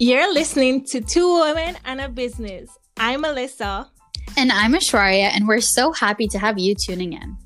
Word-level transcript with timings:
You're 0.00 0.34
listening 0.34 0.84
to 0.86 1.00
Two 1.00 1.38
Women 1.38 1.76
and 1.84 2.00
a 2.00 2.08
Business. 2.08 2.68
I'm 2.96 3.20
Melissa. 3.20 3.88
And 4.36 4.50
I'm 4.50 4.72
Aishwarya, 4.72 5.30
and 5.32 5.46
we're 5.46 5.60
so 5.60 5.92
happy 5.92 6.26
to 6.28 6.38
have 6.38 6.58
you 6.58 6.74
tuning 6.74 7.12
in. 7.12 7.36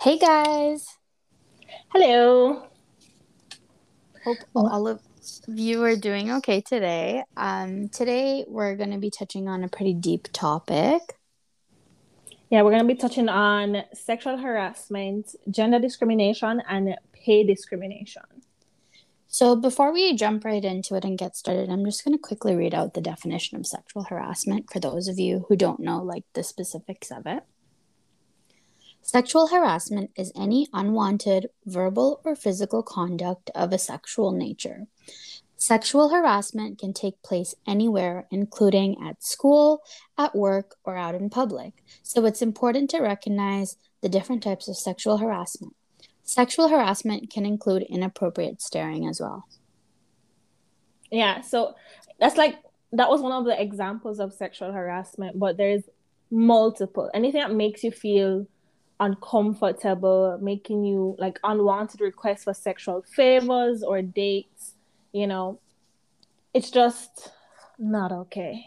Hey 0.00 0.18
guys. 0.18 0.86
Hello. 1.88 2.62
Hope 4.24 4.38
all 4.54 4.86
of 4.86 5.00
you 5.48 5.82
are 5.82 5.96
doing 5.96 6.30
okay 6.30 6.60
today. 6.60 7.24
Um, 7.36 7.88
today 7.88 8.44
we're 8.46 8.76
going 8.76 8.92
to 8.92 8.98
be 8.98 9.10
touching 9.10 9.48
on 9.48 9.64
a 9.64 9.68
pretty 9.68 9.94
deep 9.94 10.28
topic. 10.32 11.02
Yeah, 12.52 12.60
we're 12.60 12.72
going 12.72 12.86
to 12.86 12.94
be 12.94 13.00
touching 13.00 13.30
on 13.30 13.82
sexual 13.94 14.36
harassment, 14.36 15.34
gender 15.50 15.78
discrimination, 15.78 16.60
and 16.68 16.96
pay 17.14 17.44
discrimination. 17.44 18.24
So, 19.26 19.56
before 19.56 19.90
we 19.90 20.14
jump 20.14 20.44
right 20.44 20.62
into 20.62 20.94
it 20.96 21.06
and 21.06 21.16
get 21.16 21.34
started, 21.34 21.70
I'm 21.70 21.86
just 21.86 22.04
going 22.04 22.12
to 22.14 22.20
quickly 22.20 22.54
read 22.54 22.74
out 22.74 22.92
the 22.92 23.00
definition 23.00 23.56
of 23.56 23.66
sexual 23.66 24.02
harassment 24.02 24.70
for 24.70 24.80
those 24.80 25.08
of 25.08 25.18
you 25.18 25.46
who 25.48 25.56
don't 25.56 25.80
know 25.80 26.02
like 26.02 26.24
the 26.34 26.44
specifics 26.44 27.10
of 27.10 27.22
it. 27.24 27.42
Sexual 29.00 29.46
harassment 29.46 30.10
is 30.14 30.30
any 30.36 30.68
unwanted 30.74 31.48
verbal 31.64 32.20
or 32.22 32.36
physical 32.36 32.82
conduct 32.82 33.50
of 33.54 33.72
a 33.72 33.78
sexual 33.78 34.30
nature. 34.30 34.88
Sexual 35.62 36.08
harassment 36.08 36.76
can 36.76 36.92
take 36.92 37.22
place 37.22 37.54
anywhere, 37.68 38.26
including 38.32 38.96
at 39.00 39.22
school, 39.22 39.84
at 40.18 40.34
work, 40.34 40.74
or 40.82 40.96
out 40.96 41.14
in 41.14 41.30
public. 41.30 41.84
So 42.02 42.24
it's 42.24 42.42
important 42.42 42.90
to 42.90 42.98
recognize 42.98 43.76
the 44.00 44.08
different 44.08 44.42
types 44.42 44.66
of 44.66 44.76
sexual 44.76 45.18
harassment. 45.18 45.76
Sexual 46.24 46.66
harassment 46.66 47.30
can 47.30 47.46
include 47.46 47.82
inappropriate 47.82 48.60
staring 48.60 49.06
as 49.06 49.20
well. 49.20 49.46
Yeah, 51.12 51.42
so 51.42 51.76
that's 52.18 52.36
like 52.36 52.56
that 52.90 53.08
was 53.08 53.20
one 53.20 53.30
of 53.30 53.44
the 53.44 53.62
examples 53.62 54.18
of 54.18 54.32
sexual 54.32 54.72
harassment, 54.72 55.38
but 55.38 55.58
there's 55.58 55.84
multiple. 56.32 57.08
Anything 57.14 57.40
that 57.40 57.54
makes 57.54 57.84
you 57.84 57.92
feel 57.92 58.48
uncomfortable, 58.98 60.40
making 60.42 60.82
you 60.84 61.14
like 61.20 61.38
unwanted 61.44 62.00
requests 62.00 62.42
for 62.42 62.52
sexual 62.52 63.04
favors 63.14 63.84
or 63.84 64.02
dates, 64.02 64.74
you 65.12 65.26
know, 65.26 65.60
it's 66.54 66.70
just 66.70 67.30
not 67.78 68.12
okay. 68.12 68.64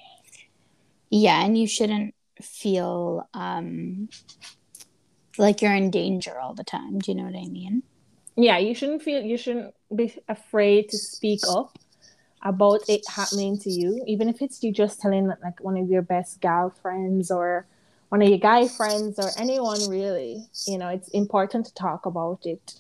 Yeah, 1.10 1.44
and 1.44 1.58
you 1.58 1.68
shouldn't 1.68 2.14
feel 2.42 3.28
um 3.34 4.10
like 5.38 5.62
you're 5.62 5.74
in 5.76 5.92
danger 5.92 6.40
all 6.40 6.54
the 6.54 6.64
time. 6.64 7.00
Do 7.00 7.12
you 7.12 7.18
know 7.18 7.24
what 7.24 7.36
I 7.36 7.48
mean? 7.48 7.84
Yeah, 8.36 8.58
you 8.58 8.76
shouldn't 8.76 9.02
feel 9.02 9.22
you 9.22 9.38
shouldn't 9.38 9.74
be 9.96 10.14
afraid 10.28 10.90
to 10.90 10.98
speak 10.98 11.42
up 11.48 11.78
about 12.42 12.88
it 12.90 13.02
happening 13.08 13.58
to 13.60 13.72
you, 13.72 14.04
even 14.08 14.30
if 14.30 14.42
it's 14.42 14.62
you 14.64 14.72
just 14.72 15.00
telling 15.00 15.28
like 15.28 15.60
one 15.62 15.78
of 15.78 15.90
your 15.90 16.02
best 16.02 16.42
gal 16.42 16.70
friends 16.70 17.32
or 17.32 17.66
one 18.10 18.22
of 18.22 18.30
your 18.30 18.38
guy 18.38 18.68
friends 18.68 19.20
or 19.20 19.34
anyone 19.38 19.88
really 19.90 20.48
you 20.68 20.78
know 20.78 20.88
it's 20.88 21.10
important 21.10 21.66
to 21.66 21.74
talk 21.74 22.06
about 22.06 22.46
it 22.46 22.80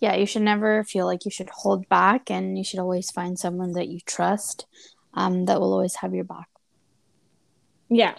yeah 0.00 0.14
you 0.14 0.26
should 0.26 0.42
never 0.42 0.84
feel 0.84 1.06
like 1.06 1.24
you 1.24 1.30
should 1.30 1.48
hold 1.50 1.88
back 1.88 2.30
and 2.30 2.56
you 2.58 2.64
should 2.64 2.80
always 2.80 3.10
find 3.10 3.38
someone 3.38 3.72
that 3.72 3.88
you 3.88 4.00
trust 4.00 4.66
um, 5.14 5.46
that 5.46 5.60
will 5.60 5.72
always 5.72 5.96
have 5.96 6.14
your 6.14 6.24
back 6.24 6.48
yeah 7.88 8.14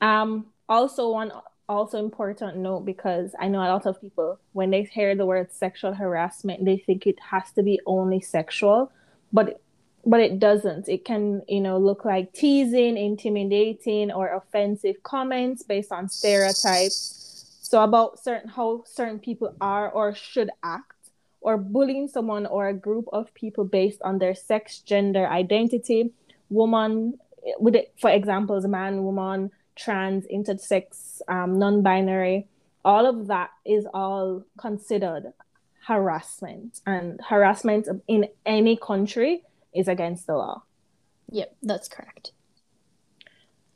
um 0.00 0.46
also 0.68 1.10
one 1.10 1.32
also 1.68 1.98
important 1.98 2.56
note 2.56 2.80
because 2.80 3.34
i 3.40 3.48
know 3.48 3.58
a 3.58 3.68
lot 3.68 3.86
of 3.86 4.00
people 4.00 4.38
when 4.52 4.70
they 4.70 4.82
hear 4.84 5.14
the 5.14 5.26
word 5.26 5.52
sexual 5.52 5.92
harassment 5.92 6.64
they 6.64 6.76
think 6.76 7.06
it 7.06 7.18
has 7.20 7.50
to 7.52 7.62
be 7.62 7.80
only 7.86 8.20
sexual 8.20 8.90
but 9.32 9.60
but 10.06 10.20
it 10.20 10.38
doesn't. 10.38 10.88
It 10.88 11.04
can, 11.04 11.42
you 11.48 11.60
know, 11.60 11.78
look 11.78 12.04
like 12.04 12.32
teasing, 12.32 12.96
intimidating, 12.96 14.12
or 14.12 14.32
offensive 14.34 15.02
comments 15.02 15.64
based 15.64 15.90
on 15.90 16.08
stereotypes. 16.08 17.58
So 17.60 17.82
about 17.82 18.22
certain 18.22 18.48
how 18.48 18.84
certain 18.86 19.18
people 19.18 19.54
are 19.60 19.90
or 19.90 20.14
should 20.14 20.50
act, 20.62 20.92
or 21.46 21.56
bullying 21.56 22.08
someone 22.08 22.44
or 22.44 22.66
a 22.66 22.74
group 22.74 23.06
of 23.12 23.32
people 23.32 23.64
based 23.64 24.02
on 24.02 24.18
their 24.18 24.34
sex, 24.34 24.80
gender, 24.80 25.28
identity, 25.28 26.10
woman, 26.50 27.16
with 27.60 27.76
it, 27.76 27.92
for 28.00 28.10
examples, 28.10 28.66
man, 28.66 29.04
woman, 29.04 29.52
trans, 29.76 30.26
intersex, 30.26 31.20
um, 31.28 31.56
non-binary. 31.56 32.48
All 32.84 33.06
of 33.06 33.28
that 33.28 33.50
is 33.64 33.86
all 33.94 34.42
considered 34.58 35.32
harassment, 35.86 36.80
and 36.84 37.20
harassment 37.28 37.86
in 38.08 38.26
any 38.44 38.76
country 38.76 39.44
is 39.72 39.86
against 39.86 40.26
the 40.26 40.34
law. 40.34 40.64
Yep, 41.30 41.56
that's 41.62 41.88
correct. 41.88 42.32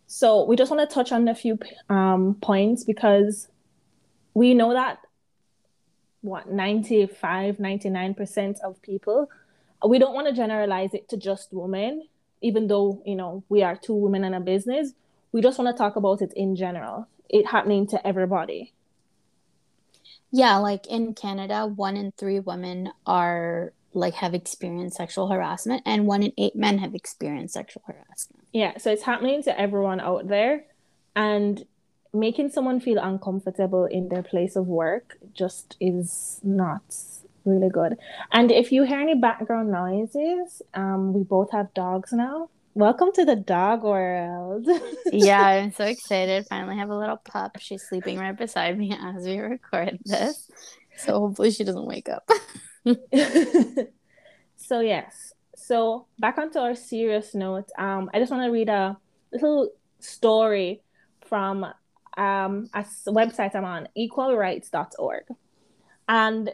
So 0.09 0.45
we 0.45 0.57
just 0.57 0.73
want 0.73 0.89
to 0.89 0.93
touch 0.93 1.13
on 1.13 1.29
a 1.29 1.37
few 1.37 1.57
um, 1.89 2.37
points 2.43 2.83
because 2.83 3.47
we 4.35 4.55
know 4.55 4.73
that 4.73 4.99
what 6.23 6.51
95 6.51 7.57
99% 7.57 8.61
of 8.61 8.81
people 8.83 9.29
we 9.87 9.99
don't 9.99 10.15
want 10.15 10.27
to 10.27 10.35
generalize 10.35 10.93
it 10.95 11.09
to 11.09 11.17
just 11.17 11.49
women 11.53 12.07
even 12.41 12.67
though 12.67 13.03
you 13.05 13.15
know 13.15 13.45
we 13.49 13.63
are 13.63 13.77
two 13.77 13.95
women 13.95 14.25
in 14.25 14.35
a 14.35 14.41
business. 14.41 14.93
We 15.33 15.43
just 15.43 15.59
want 15.59 15.75
to 15.75 15.79
talk 15.79 15.97
about 15.97 16.23
it 16.23 16.33
in 16.35 16.57
general 16.57 17.09
it 17.29 17.47
happening 17.47 17.87
to 17.89 18.07
everybody. 18.07 18.73
Yeah 20.31 20.57
like 20.57 20.87
in 20.87 21.15
canada 21.15 21.67
one 21.67 21.97
in 21.97 22.13
three 22.13 22.41
women 22.41 22.93
are 23.07 23.73
like 23.93 24.15
have 24.15 24.35
experienced 24.35 24.97
sexual 24.97 25.29
harassment 25.29 25.83
and 25.85 26.07
one 26.07 26.23
in 26.23 26.33
eight 26.39 26.55
men 26.55 26.79
have 26.79 26.95
experienced 26.95 27.55
sexual 27.55 27.83
harassment. 27.87 28.47
Yeah 28.53 28.79
so 28.79 28.91
it's 28.91 29.03
happening 29.03 29.43
to 29.45 29.61
everyone 29.61 30.01
out 30.01 30.29
there 30.29 30.65
and 31.15 31.65
making 32.13 32.51
someone 32.51 32.81
feel 32.81 32.99
uncomfortable 32.99 33.85
in 33.87 34.09
their 34.09 34.23
place 34.23 34.57
of 34.57 34.67
work 34.67 35.17
just 35.33 35.77
is 35.81 36.41
not 36.43 36.83
really 37.45 37.69
good. 37.71 37.97
And 38.33 38.51
if 38.51 38.73
you 38.73 38.83
hear 38.85 39.01
any 39.01 39.15
background 39.15 39.71
noises 39.71 40.63
um 40.75 41.13
we 41.13 41.23
both 41.23 41.51
have 41.53 41.73
dogs 41.75 42.13
now. 42.13 42.51
Welcome 42.75 43.11
to 43.15 43.25
the 43.25 43.37
dog 43.37 43.83
world. 43.83 44.67
Yeah 45.13 45.47
i'm 45.47 45.73
so 45.73 45.85
excited. 45.85 46.47
Finally 46.49 46.77
have 46.77 46.91
a 46.91 46.99
little 46.99 47.17
pup. 47.17 47.59
She's 47.61 47.83
sleeping 47.83 48.19
right 48.19 48.37
beside 48.37 48.79
me 48.79 48.95
as 49.03 49.25
we 49.25 49.39
record 49.39 49.99
this. 50.05 50.51
So 50.97 51.19
hopefully 51.19 51.51
she 51.51 51.65
doesn't 51.65 51.87
wake 51.87 52.09
up. 52.09 52.29
So 54.71 54.79
yes. 54.79 55.33
So 55.57 56.07
back 56.21 56.39
onto 56.39 56.61
our 56.61 56.77
serious 56.77 57.35
note, 57.35 57.69
um, 57.77 58.09
I 58.15 58.21
just 58.21 58.31
want 58.31 58.45
to 58.45 58.53
read 58.53 58.69
a 58.69 58.97
little 59.33 59.71
story 59.99 60.81
from 61.27 61.67
um, 62.17 62.69
a 62.75 62.85
website 63.09 63.55
I'm 63.55 63.65
on, 63.65 63.89
equalrights.org. 63.97 65.25
And 66.09 66.51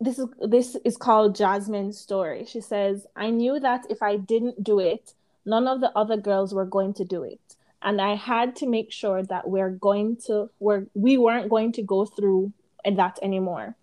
this 0.00 0.18
is 0.18 0.26
this 0.40 0.76
is 0.84 0.96
called 0.96 1.34
Jasmine's 1.34 1.98
story. 1.98 2.44
She 2.46 2.60
says, 2.60 3.06
I 3.16 3.30
knew 3.30 3.58
that 3.60 3.86
if 3.90 4.02
I 4.02 4.16
didn't 4.16 4.62
do 4.62 4.78
it, 4.78 5.14
none 5.44 5.66
of 5.66 5.80
the 5.80 5.90
other 5.96 6.16
girls 6.16 6.54
were 6.54 6.66
going 6.66 6.94
to 6.94 7.04
do 7.04 7.24
it. 7.24 7.40
And 7.82 8.00
I 8.00 8.14
had 8.14 8.56
to 8.56 8.66
make 8.66 8.92
sure 8.92 9.22
that 9.24 9.48
we're 9.48 9.70
going 9.70 10.16
to 10.26 10.50
we're 10.60 10.86
we 10.94 11.16
weren't 11.18 11.50
going 11.50 11.72
to 11.72 11.82
go 11.82 12.04
through 12.04 12.52
that 12.84 13.18
anymore. 13.22 13.76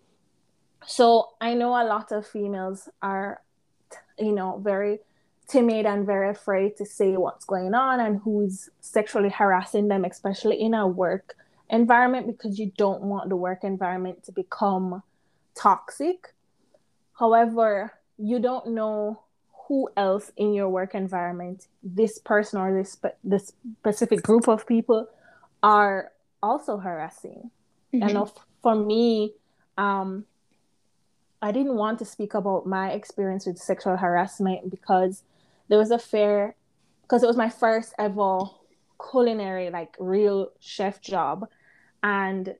So 0.86 1.30
I 1.40 1.54
know 1.54 1.70
a 1.70 1.84
lot 1.84 2.12
of 2.12 2.26
females 2.26 2.88
are, 3.02 3.40
you 4.18 4.32
know, 4.32 4.58
very 4.62 5.00
timid 5.48 5.86
and 5.86 6.06
very 6.06 6.30
afraid 6.30 6.76
to 6.76 6.84
say 6.84 7.16
what's 7.16 7.44
going 7.44 7.74
on 7.74 8.00
and 8.00 8.20
who's 8.20 8.68
sexually 8.80 9.28
harassing 9.28 9.88
them, 9.88 10.04
especially 10.04 10.60
in 10.60 10.74
a 10.74 10.86
work 10.86 11.36
environment, 11.70 12.26
because 12.26 12.58
you 12.58 12.72
don't 12.76 13.02
want 13.02 13.28
the 13.28 13.36
work 13.36 13.62
environment 13.62 14.24
to 14.24 14.32
become 14.32 15.02
toxic. 15.54 16.34
However, 17.18 17.92
you 18.18 18.38
don't 18.40 18.68
know 18.68 19.22
who 19.68 19.88
else 19.96 20.30
in 20.36 20.52
your 20.52 20.68
work 20.68 20.94
environment, 20.94 21.66
this 21.82 22.18
person 22.18 22.60
or 22.60 22.72
this 22.72 22.96
this 23.24 23.52
specific 23.80 24.22
group 24.22 24.48
of 24.48 24.66
people, 24.66 25.08
are 25.62 26.12
also 26.42 26.76
harassing. 26.76 27.50
Mm-hmm. 27.92 28.16
And 28.16 28.30
for 28.62 28.74
me, 28.76 29.32
um, 29.76 30.24
I 31.42 31.52
didn't 31.52 31.76
want 31.76 31.98
to 31.98 32.04
speak 32.04 32.34
about 32.34 32.66
my 32.66 32.90
experience 32.90 33.46
with 33.46 33.58
sexual 33.58 33.96
harassment 33.96 34.70
because 34.70 35.22
there 35.68 35.78
was 35.78 35.90
a 35.90 35.98
fair, 35.98 36.54
because 37.02 37.22
it 37.22 37.26
was 37.26 37.36
my 37.36 37.50
first 37.50 37.94
ever 37.98 38.40
culinary, 39.10 39.70
like 39.70 39.96
real 39.98 40.50
chef 40.60 41.00
job. 41.00 41.48
And 42.02 42.54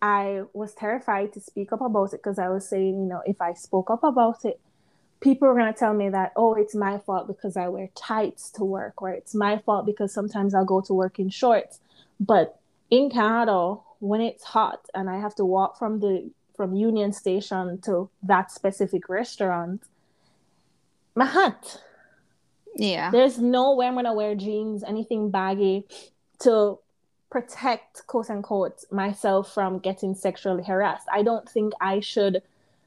I 0.00 0.42
was 0.52 0.74
terrified 0.74 1.32
to 1.34 1.40
speak 1.40 1.72
up 1.72 1.80
about 1.80 2.12
it 2.12 2.22
because 2.22 2.38
I 2.38 2.48
was 2.48 2.68
saying, 2.68 3.00
you 3.00 3.06
know, 3.06 3.22
if 3.24 3.40
I 3.40 3.52
spoke 3.54 3.90
up 3.90 4.02
about 4.02 4.44
it, 4.44 4.60
people 5.20 5.46
were 5.46 5.54
going 5.54 5.72
to 5.72 5.78
tell 5.78 5.94
me 5.94 6.08
that, 6.08 6.32
oh, 6.34 6.54
it's 6.54 6.74
my 6.74 6.98
fault 6.98 7.28
because 7.28 7.56
I 7.56 7.68
wear 7.68 7.88
tights 7.94 8.50
to 8.52 8.64
work, 8.64 9.00
or 9.00 9.10
it's 9.10 9.34
my 9.34 9.58
fault 9.58 9.86
because 9.86 10.12
sometimes 10.12 10.54
I'll 10.54 10.64
go 10.64 10.80
to 10.80 10.94
work 10.94 11.18
in 11.18 11.30
shorts. 11.30 11.78
But 12.18 12.58
in 12.90 13.10
Canada, 13.10 13.76
when 14.00 14.20
it's 14.20 14.42
hot 14.42 14.80
and 14.94 15.08
I 15.08 15.20
have 15.20 15.36
to 15.36 15.44
walk 15.44 15.78
from 15.78 16.00
the 16.00 16.30
from 16.56 16.74
Union 16.74 17.12
Station 17.12 17.80
to 17.82 18.10
that 18.24 18.50
specific 18.50 19.08
restaurant, 19.08 19.82
my 21.14 21.24
hat. 21.24 21.80
Yeah. 22.76 23.10
There's 23.10 23.38
no 23.38 23.74
way 23.74 23.86
I'm 23.86 23.94
gonna 23.94 24.14
wear 24.14 24.34
jeans, 24.34 24.82
anything 24.82 25.30
baggy 25.30 25.86
to 26.40 26.78
protect 27.30 28.06
quote 28.06 28.30
unquote 28.30 28.84
myself 28.90 29.52
from 29.52 29.78
getting 29.78 30.14
sexually 30.14 30.62
harassed. 30.62 31.06
I 31.10 31.22
don't 31.22 31.48
think 31.48 31.72
I 31.80 32.00
should 32.00 32.42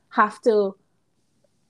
have 0.09 0.41
to 0.41 0.75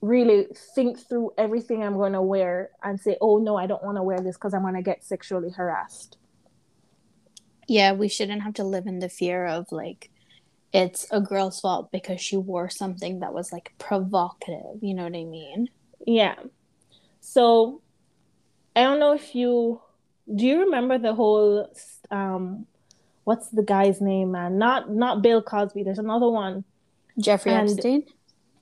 really 0.02 0.48
think 0.76 1.00
through 1.00 1.32
everything 1.38 1.84
I'm 1.84 1.98
gonna 1.98 2.22
wear 2.22 2.70
and 2.84 3.00
say, 3.00 3.18
oh 3.22 3.38
no, 3.38 3.58
I 3.58 3.66
don't 3.66 3.84
wanna 3.84 4.04
wear 4.04 4.20
this 4.20 4.36
because 4.36 4.54
I'm 4.54 4.64
gonna 4.64 4.82
get 4.82 5.04
sexually 5.04 5.52
harassed. 5.52 6.18
Yeah, 7.68 7.94
we 7.94 8.08
shouldn't 8.08 8.44
have 8.44 8.54
to 8.56 8.64
live 8.64 8.86
in 8.86 9.00
the 9.00 9.10
fear 9.10 9.46
of 9.46 9.72
like 9.72 10.10
it's 10.74 11.08
a 11.12 11.22
girl's 11.22 11.62
fault 11.62 11.92
because 11.92 12.20
she 12.20 12.36
wore 12.36 12.70
something 12.70 13.22
that 13.22 13.34
was 13.34 13.52
like 13.52 13.74
provocative. 13.78 14.82
You 14.82 14.94
know 14.94 15.04
what 15.04 15.16
I 15.16 15.24
mean? 15.24 15.70
Yeah. 16.06 16.36
So 17.22 17.82
I 18.76 18.84
don't 18.84 19.00
know 19.00 19.14
if 19.14 19.36
you 19.36 19.82
do 20.34 20.46
you 20.46 20.62
remember 20.62 20.98
the 20.98 21.14
whole 21.14 21.72
um 22.12 22.66
what's 23.24 23.50
the 23.50 23.64
guy's 23.64 24.02
name, 24.02 24.32
man? 24.32 24.58
Not 24.58 24.92
not 24.92 25.22
Bill 25.22 25.42
Cosby. 25.42 25.84
There's 25.84 26.00
another 26.00 26.30
one. 26.30 26.64
Jeffrey 27.18 27.54
and, 27.54 27.70
Epstein. 27.70 28.04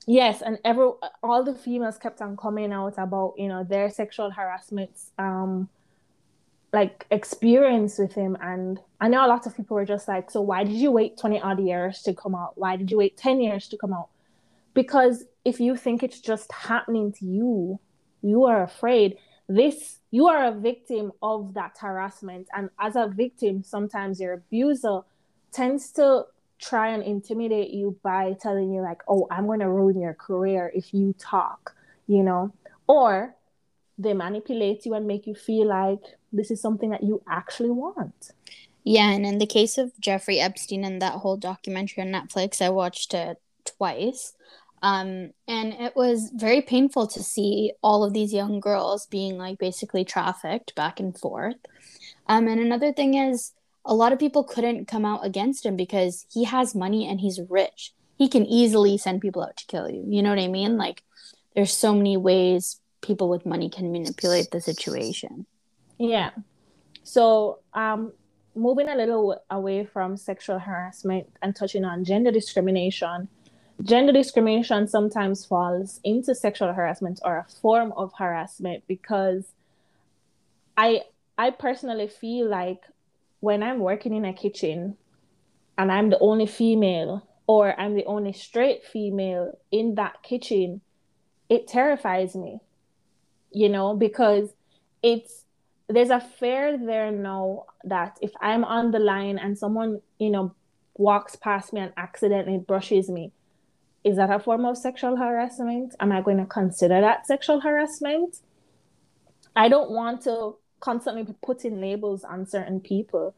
Yes, 0.06 0.42
and 0.42 0.58
every 0.64 0.88
all 1.22 1.44
the 1.44 1.54
females 1.54 1.98
kept 1.98 2.20
on 2.20 2.36
coming 2.36 2.72
out 2.72 2.94
about 2.98 3.34
you 3.38 3.48
know 3.48 3.64
their 3.64 3.90
sexual 3.90 4.30
harassment 4.30 4.90
um 5.18 5.68
like 6.74 7.06
experience 7.12 7.98
with 7.98 8.12
him 8.14 8.36
and 8.40 8.80
i 9.00 9.06
know 9.06 9.24
a 9.24 9.28
lot 9.28 9.46
of 9.46 9.56
people 9.56 9.76
were 9.76 9.84
just 9.84 10.08
like 10.08 10.28
so 10.28 10.40
why 10.40 10.64
did 10.64 10.74
you 10.74 10.90
wait 10.90 11.16
20 11.16 11.40
odd 11.40 11.60
years 11.60 12.02
to 12.02 12.12
come 12.12 12.34
out 12.34 12.58
why 12.58 12.74
did 12.74 12.90
you 12.90 12.98
wait 12.98 13.16
10 13.16 13.40
years 13.40 13.68
to 13.68 13.76
come 13.76 13.92
out 13.92 14.08
because 14.74 15.24
if 15.44 15.60
you 15.60 15.76
think 15.76 16.02
it's 16.02 16.20
just 16.20 16.50
happening 16.52 17.12
to 17.12 17.24
you 17.24 17.78
you 18.22 18.44
are 18.44 18.64
afraid 18.64 19.16
this 19.48 19.98
you 20.10 20.26
are 20.26 20.46
a 20.46 20.52
victim 20.52 21.12
of 21.22 21.54
that 21.54 21.76
harassment 21.80 22.48
and 22.54 22.70
as 22.80 22.96
a 22.96 23.08
victim 23.08 23.62
sometimes 23.62 24.20
your 24.20 24.32
abuser 24.34 25.00
tends 25.52 25.90
to 25.92 26.24
try 26.58 26.88
and 26.88 27.02
intimidate 27.02 27.70
you 27.70 27.98
by 28.02 28.34
telling 28.40 28.72
you 28.72 28.80
like 28.80 29.02
oh 29.08 29.26
i'm 29.30 29.46
going 29.46 29.60
to 29.60 29.68
ruin 29.68 30.00
your 30.00 30.14
career 30.14 30.72
if 30.74 30.94
you 30.94 31.14
talk 31.18 31.74
you 32.06 32.22
know 32.22 32.52
or 32.86 33.34
they 33.98 34.12
manipulate 34.12 34.84
you 34.84 34.94
and 34.94 35.06
make 35.06 35.26
you 35.26 35.34
feel 35.34 35.66
like 35.66 36.02
this 36.32 36.50
is 36.50 36.60
something 36.60 36.90
that 36.90 37.02
you 37.02 37.22
actually 37.28 37.70
want. 37.70 38.32
Yeah, 38.82 39.10
and 39.10 39.24
in 39.24 39.38
the 39.38 39.46
case 39.46 39.78
of 39.78 39.92
Jeffrey 39.98 40.40
Epstein 40.40 40.84
and 40.84 41.00
that 41.00 41.14
whole 41.14 41.36
documentary 41.36 42.02
on 42.02 42.08
Netflix, 42.08 42.60
I 42.60 42.70
watched 42.70 43.14
it 43.14 43.40
twice. 43.64 44.34
Um, 44.84 45.30
and 45.48 45.72
it 45.72 45.96
was 45.96 46.30
very 46.34 46.60
painful 46.60 47.06
to 47.06 47.22
see 47.22 47.72
all 47.82 48.04
of 48.04 48.12
these 48.12 48.34
young 48.34 48.60
girls 48.60 49.06
being 49.06 49.38
like 49.38 49.58
basically 49.58 50.04
trafficked 50.04 50.74
back 50.74 51.00
and 51.00 51.18
forth. 51.18 51.56
Um, 52.26 52.48
and 52.48 52.60
another 52.60 52.92
thing 52.92 53.14
is, 53.14 53.52
a 53.86 53.94
lot 53.94 54.12
of 54.12 54.18
people 54.18 54.44
couldn't 54.44 54.86
come 54.86 55.06
out 55.06 55.24
against 55.24 55.64
him 55.64 55.74
because 55.74 56.26
he 56.30 56.44
has 56.44 56.74
money 56.74 57.08
and 57.08 57.18
he's 57.18 57.40
rich. 57.48 57.94
He 58.18 58.28
can 58.28 58.44
easily 58.44 58.98
send 58.98 59.22
people 59.22 59.42
out 59.42 59.56
to 59.56 59.66
kill 59.66 59.88
you. 59.90 60.04
You 60.06 60.22
know 60.22 60.28
what 60.28 60.38
I 60.38 60.48
mean? 60.48 60.76
Like, 60.76 61.02
there's 61.54 61.72
so 61.72 61.94
many 61.94 62.18
ways 62.18 62.78
people 63.00 63.30
with 63.30 63.46
money 63.46 63.70
can 63.70 63.90
manipulate 63.90 64.50
the 64.50 64.60
situation. 64.60 65.46
Yeah. 65.98 66.30
So, 67.04 67.60
um, 67.72 68.12
moving 68.54 68.90
a 68.90 68.96
little 68.96 69.42
away 69.50 69.86
from 69.86 70.18
sexual 70.18 70.58
harassment 70.58 71.26
and 71.40 71.56
touching 71.56 71.86
on 71.86 72.04
gender 72.04 72.30
discrimination, 72.30 73.28
gender 73.82 74.12
discrimination 74.12 74.86
sometimes 74.88 75.44
falls 75.44 76.00
into 76.04 76.34
sexual 76.34 76.72
harassment 76.72 77.20
or 77.24 77.38
a 77.38 77.46
form 77.60 77.92
of 77.96 78.12
harassment 78.18 78.84
because 78.86 79.44
I 80.76 81.02
I 81.36 81.50
personally 81.50 82.08
feel 82.08 82.48
like 82.48 82.82
when 83.40 83.62
I'm 83.62 83.80
working 83.80 84.14
in 84.14 84.24
a 84.24 84.32
kitchen 84.32 84.96
and 85.76 85.90
I'm 85.90 86.10
the 86.10 86.18
only 86.20 86.46
female 86.46 87.26
or 87.46 87.78
I'm 87.78 87.94
the 87.94 88.06
only 88.06 88.32
straight 88.32 88.84
female 88.84 89.58
in 89.70 89.96
that 89.96 90.22
kitchen, 90.22 90.80
it 91.48 91.66
terrifies 91.66 92.34
me. 92.34 92.60
You 93.50 93.68
know, 93.68 93.94
because 93.94 94.50
it's 95.02 95.44
there's 95.88 96.10
a 96.10 96.20
fear 96.20 96.78
there 96.78 97.10
now 97.10 97.66
that 97.84 98.18
if 98.22 98.32
I'm 98.40 98.64
on 98.64 98.90
the 98.90 98.98
line 98.98 99.38
and 99.38 99.58
someone, 99.58 100.00
you 100.18 100.30
know, 100.30 100.54
walks 100.96 101.36
past 101.36 101.72
me 101.72 101.80
and 101.80 101.92
accidentally 101.96 102.58
brushes 102.58 103.10
me, 103.10 103.32
is 104.04 104.16
that 104.16 104.30
a 104.30 104.38
form 104.38 104.66
of 104.66 104.76
sexual 104.76 105.16
harassment? 105.16 105.94
Am 105.98 106.12
I 106.12 106.20
going 106.20 106.36
to 106.36 106.44
consider 106.44 107.00
that 107.00 107.26
sexual 107.26 107.60
harassment? 107.60 108.36
I 109.56 109.68
don't 109.68 109.90
want 109.90 110.22
to 110.24 110.56
constantly 110.80 111.22
be 111.22 111.34
putting 111.42 111.80
labels 111.80 112.22
on 112.22 112.46
certain 112.46 112.80
people. 112.80 113.34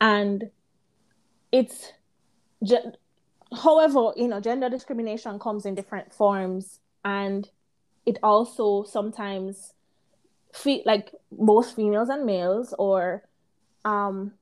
And 0.00 0.50
it's, 1.50 1.92
however, 3.62 4.12
you 4.16 4.28
know, 4.28 4.40
gender 4.40 4.68
discrimination 4.68 5.38
comes 5.38 5.64
in 5.64 5.74
different 5.74 6.12
forms. 6.12 6.80
And 7.04 7.48
it 8.04 8.18
also 8.22 8.84
sometimes 8.84 9.72
like 10.84 11.12
most 11.36 11.74
females 11.74 12.10
and 12.10 12.26
males 12.26 12.74
or 12.78 13.22
um 13.84 14.32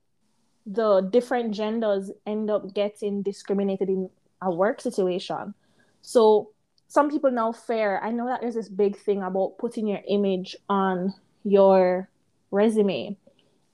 the 0.66 1.00
different 1.02 1.54
genders 1.54 2.10
end 2.26 2.50
up 2.50 2.74
getting 2.74 3.22
discriminated 3.22 3.88
in 3.88 4.10
a 4.42 4.50
work 4.50 4.80
situation 4.80 5.54
so 6.02 6.50
some 6.88 7.10
people 7.10 7.30
now 7.30 7.52
fear 7.52 8.00
i 8.02 8.10
know 8.10 8.26
that 8.26 8.40
there's 8.40 8.54
this 8.54 8.68
big 8.68 8.96
thing 8.96 9.22
about 9.22 9.58
putting 9.58 9.86
your 9.86 10.00
image 10.08 10.56
on 10.68 11.12
your 11.44 12.08
resume 12.50 13.16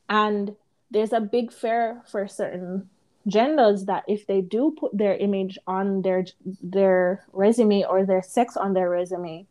and 0.08 0.54
there's 0.90 1.12
a 1.12 1.20
big 1.20 1.52
fear 1.52 2.02
for 2.06 2.28
certain 2.28 2.88
genders 3.26 3.86
that 3.86 4.04
if 4.06 4.26
they 4.26 4.40
do 4.40 4.74
put 4.78 4.96
their 4.96 5.16
image 5.16 5.58
on 5.66 6.02
their 6.02 6.24
their 6.62 7.24
resume 7.32 7.84
or 7.84 8.06
their 8.06 8.22
sex 8.22 8.56
on 8.56 8.72
their 8.72 8.88
resume 8.88 9.46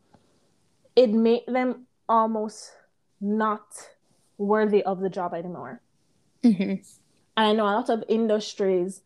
it 0.95 1.11
make 1.11 1.45
them 1.45 1.85
almost 2.07 2.71
not 3.19 3.65
worthy 4.37 4.83
of 4.83 4.99
the 4.99 5.09
job 5.09 5.33
anymore. 5.33 5.81
Mm-hmm. 6.43 6.63
And 6.63 7.47
I 7.47 7.53
know 7.53 7.63
a 7.63 7.75
lot 7.75 7.89
of 7.89 8.03
industries, 8.07 9.01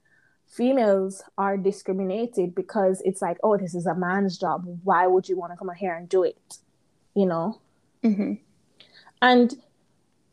females 0.50 1.22
are 1.38 1.58
discriminated 1.58 2.56
because 2.56 3.02
it's 3.06 3.22
like, 3.22 3.38
oh, 3.44 3.56
this 3.58 3.76
is 3.76 3.86
a 3.86 3.96
man's 3.96 4.38
job. 4.38 4.66
Why 4.84 5.08
would 5.08 5.30
you 5.30 5.38
want 5.38 5.54
to 5.54 5.58
come 5.58 5.70
here 5.76 5.96
and 5.96 6.10
do 6.10 6.24
it? 6.24 6.58
You 7.16 7.28
know? 7.28 7.62
Mm-hmm. 8.04 8.34
And 9.22 9.54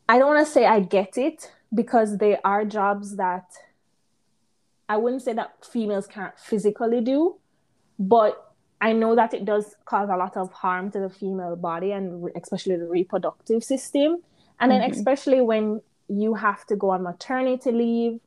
I 0.09 0.19
don't 0.19 0.35
want 0.35 0.47
to 0.47 0.53
say 0.53 0.67
I 0.67 0.81
get 0.81 1.19
it 1.19 1.53
because 1.75 2.19
there 2.19 2.41
are 2.45 2.65
jobs 2.65 3.17
that 3.17 3.45
I 4.89 4.97
wouldn't 4.97 5.23
say 5.23 5.33
that 5.35 5.65
females 5.65 6.07
can't 6.07 6.39
physically 6.39 7.01
do, 7.01 7.37
but 7.99 8.55
I 8.81 8.93
know 8.93 9.17
that 9.17 9.35
it 9.35 9.45
does 9.45 9.75
cause 9.85 10.09
a 10.11 10.17
lot 10.17 10.37
of 10.37 10.53
harm 10.53 10.91
to 10.93 11.01
the 11.01 11.11
female 11.11 11.57
body 11.57 11.93
and 11.93 12.31
especially 12.37 12.77
the 12.77 12.87
reproductive 12.87 13.65
system. 13.65 14.19
And 14.61 14.71
then, 14.71 14.81
mm-hmm. 14.81 14.93
especially 14.93 15.41
when 15.41 15.83
you 16.09 16.35
have 16.35 16.65
to 16.67 16.77
go 16.77 16.91
on 16.91 17.03
maternity 17.03 17.73
leave, 17.73 18.21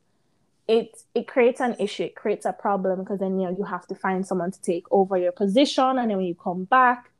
it 0.70 1.02
it 1.14 1.26
creates 1.26 1.60
an 1.60 1.74
issue. 1.78 2.04
It 2.04 2.14
creates 2.14 2.46
a 2.46 2.52
problem 2.52 3.00
because 3.00 3.18
then 3.18 3.38
you 3.38 3.46
know 3.46 3.56
you 3.58 3.64
have 3.64 3.86
to 3.88 3.94
find 3.94 4.26
someone 4.26 4.52
to 4.52 4.60
take 4.62 4.86
over 4.90 5.16
your 5.16 5.32
position, 5.32 5.98
and 5.98 6.08
then 6.08 6.16
when 6.16 6.26
you 6.26 6.36
come 6.36 6.64
back, 6.64 7.10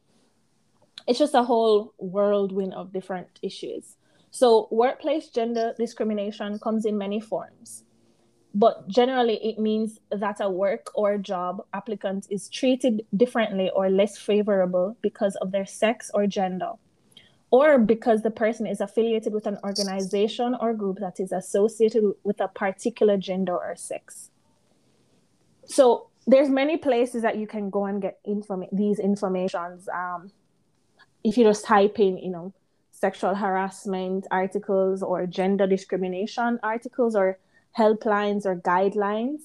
it's 1.07 1.19
just 1.19 1.35
a 1.35 1.43
whole 1.43 1.93
whirlwind 1.99 2.75
of 2.75 2.93
different 2.93 3.29
issues. 3.43 3.97
So, 4.31 4.69
workplace 4.71 5.29
gender 5.29 5.75
discrimination 5.77 6.59
comes 6.61 6.85
in 6.87 6.97
many 6.97 7.21
forms 7.21 7.85
but 8.55 8.89
generally 8.89 9.37
it 9.45 9.59
means 9.59 10.01
that 10.11 10.41
a 10.41 10.51
work 10.51 10.91
or 10.95 11.17
job 11.19 11.65
applicant 11.73 12.27
is 12.31 12.49
treated 12.49 13.03
differently 13.17 13.71
or 13.71 13.89
less 13.89 14.19
favorable 14.19 14.97
because 15.03 15.37
of 15.37 15.53
their 15.53 15.67
sex 15.67 16.11
or 16.15 16.27
gender 16.27 16.73
or 17.51 17.79
because 17.79 18.23
the 18.23 18.31
person 18.31 18.67
is 18.67 18.81
affiliated 18.81 19.33
with 19.33 19.47
an 19.47 19.59
organization 19.65 20.57
or 20.61 20.73
group 20.73 20.99
that 21.01 21.19
is 21.19 21.33
associated 21.33 22.05
with 22.23 22.41
a 22.41 22.49
particular 22.49 23.17
gender 23.17 23.57
or 23.57 23.75
sex. 23.75 24.31
So 25.67 26.09
there's 26.27 26.49
many 26.49 26.77
places 26.77 27.23
that 27.23 27.39
you 27.39 27.47
can 27.47 27.71
go 27.71 27.87
and 27.87 28.01
get 28.01 28.19
inform- 28.25 28.67
these 28.73 28.99
informations 28.99 29.89
um, 29.89 30.31
if 31.25 31.37
you 31.37 31.45
just 31.45 31.65
type 31.65 31.99
in 31.99 32.19
you 32.19 32.31
know 32.31 32.53
sexual 32.93 33.35
harassment 33.35 34.27
articles 34.31 35.03
or 35.03 35.27
gender 35.27 35.67
discrimination 35.67 36.61
articles 36.63 37.17
or 37.17 37.39
helplines 37.77 38.45
or 38.45 38.57
guidelines. 38.57 39.41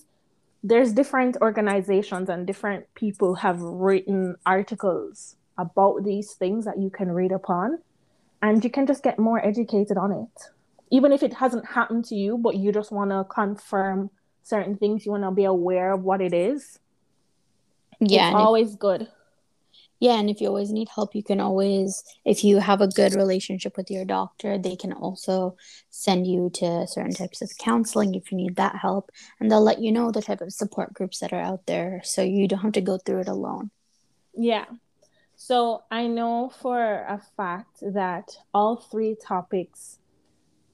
There's 0.64 0.92
different 0.92 1.38
organizations 1.42 2.28
and 2.28 2.46
different 2.46 2.94
people 2.96 3.36
have 3.36 3.62
written 3.62 4.36
articles 4.46 5.36
about 5.58 6.04
these 6.04 6.34
things 6.34 6.66
that 6.66 6.80
you 6.80 6.90
can 6.90 7.12
read 7.12 7.32
upon 7.32 7.80
and 8.46 8.64
you 8.64 8.70
can 8.70 8.86
just 8.86 9.04
get 9.04 9.20
more 9.28 9.40
educated 9.52 9.98
on 9.98 10.12
it 10.12 10.36
even 10.92 11.12
if 11.12 11.24
it 11.24 11.34
hasn't 11.34 11.66
happened 11.78 12.06
to 12.06 12.16
you 12.16 12.38
but 12.38 12.56
you 12.56 12.72
just 12.72 12.92
want 12.92 13.12
to 13.12 13.24
confirm 13.42 14.10
certain 14.46 14.78
things, 14.78 15.06
you 15.06 15.12
want 15.12 15.24
to 15.24 15.32
be 15.32 15.44
aware 15.44 15.92
of 15.92 16.04
what 16.04 16.22
it 16.22 16.34
is. 16.34 16.80
Yeah. 18.00 18.30
It's 18.30 18.36
always 18.36 18.74
if, 18.74 18.80
good. 18.80 19.08
Yeah. 20.00 20.20
And 20.20 20.30
if 20.30 20.40
you 20.40 20.48
always 20.48 20.72
need 20.72 20.90
help, 20.94 21.16
you 21.16 21.24
can 21.24 21.40
always, 21.40 22.04
if 22.24 22.44
you 22.44 22.60
have 22.60 22.82
a 22.82 22.88
good 22.88 23.16
relationship 23.16 23.76
with 23.76 23.90
your 23.90 24.06
doctor, 24.06 24.58
they 24.58 24.76
can 24.76 24.94
also 24.94 25.58
send 25.90 26.28
you 26.28 26.52
to 26.56 26.86
certain 26.88 27.14
types 27.14 27.42
of 27.42 27.52
counseling 27.58 28.14
if 28.14 28.32
you 28.32 28.38
need 28.38 28.58
that 28.58 28.76
help. 28.76 29.10
And 29.40 29.50
they'll 29.50 29.64
let 29.64 29.82
you 29.82 29.92
know 29.92 30.12
the 30.12 30.22
type 30.22 30.42
of 30.42 30.54
support 30.54 30.94
groups 30.94 31.20
that 31.20 31.34
are 31.34 31.42
out 31.42 31.66
there 31.66 32.02
so 32.04 32.22
you 32.22 32.48
don't 32.48 32.60
have 32.60 32.74
to 32.74 32.82
go 32.82 32.98
through 32.98 33.22
it 33.22 33.28
alone. 33.28 33.72
Yeah. 34.38 34.66
So 35.48 35.84
I 35.92 36.08
know 36.08 36.50
for 36.50 36.82
a 36.82 37.22
fact 37.38 37.78
that 37.82 38.36
all 38.52 38.78
three 38.78 39.16
topics 39.16 40.00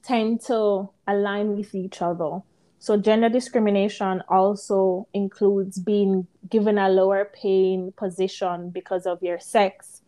tend 0.02 0.40
to 0.46 0.88
align 1.06 1.58
with 1.58 1.74
each 1.74 2.00
other. 2.00 2.40
So 2.78 2.96
gender 2.96 3.28
discrimination 3.28 4.22
also 4.30 5.08
includes 5.12 5.78
being 5.78 6.26
given 6.48 6.78
a 6.78 6.88
lower 6.88 7.30
paying 7.34 7.92
position 7.98 8.70
because 8.70 9.04
of 9.04 9.22
your 9.22 9.38
sex, 9.38 10.00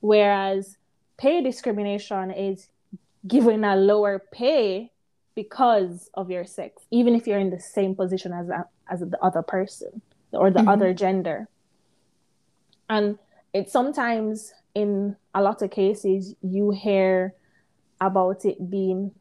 whereas 0.00 0.76
pay 1.16 1.42
discrimination 1.42 2.30
is 2.30 2.68
given 3.26 3.64
a 3.64 3.74
lower 3.74 4.18
pay 4.18 4.90
because 5.34 6.10
of 6.12 6.30
your 6.30 6.44
sex, 6.44 6.82
even 6.90 7.14
if 7.14 7.26
you're 7.26 7.38
in 7.38 7.48
the 7.48 7.58
same 7.58 7.94
position 7.94 8.34
as 8.34 8.50
as 8.86 9.00
the 9.00 9.18
other 9.24 9.40
person 9.40 10.02
or 10.32 10.50
the 10.50 10.58
mm-hmm. 10.58 10.68
other 10.68 10.92
gender. 10.92 11.48
And 12.90 13.18
it 13.52 13.70
sometimes 13.70 14.52
in 14.74 15.16
a 15.34 15.42
lot 15.42 15.62
of 15.62 15.70
cases 15.70 16.34
you 16.42 16.70
hear 16.70 17.34
about 18.00 18.44
it 18.44 18.70
being 18.70 19.12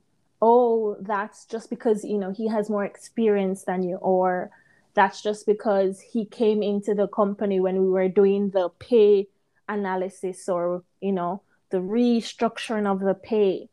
oh, 0.42 0.96
that's 1.02 1.46
just 1.46 1.70
because, 1.70 2.04
you 2.04 2.18
know, 2.18 2.32
he 2.32 2.48
has 2.48 2.70
more 2.70 2.86
experience 2.86 3.64
than 3.64 3.84
you, 3.84 3.98
or 3.98 4.50
that's 4.94 5.22
just 5.22 5.46
because 5.46 6.00
he 6.00 6.26
came 6.26 6.64
into 6.64 6.94
the 6.94 7.08
company 7.08 7.60
when 7.60 7.82
we 7.82 7.90
were 7.90 8.10
doing 8.10 8.50
the 8.50 8.70
pay 8.80 9.28
analysis 9.68 10.48
or, 10.50 10.84
you 11.02 11.12
know, 11.12 11.42
the 11.70 11.78
restructuring 11.78 12.88
of 12.88 13.00
the 13.00 13.14
pay. 13.14 13.70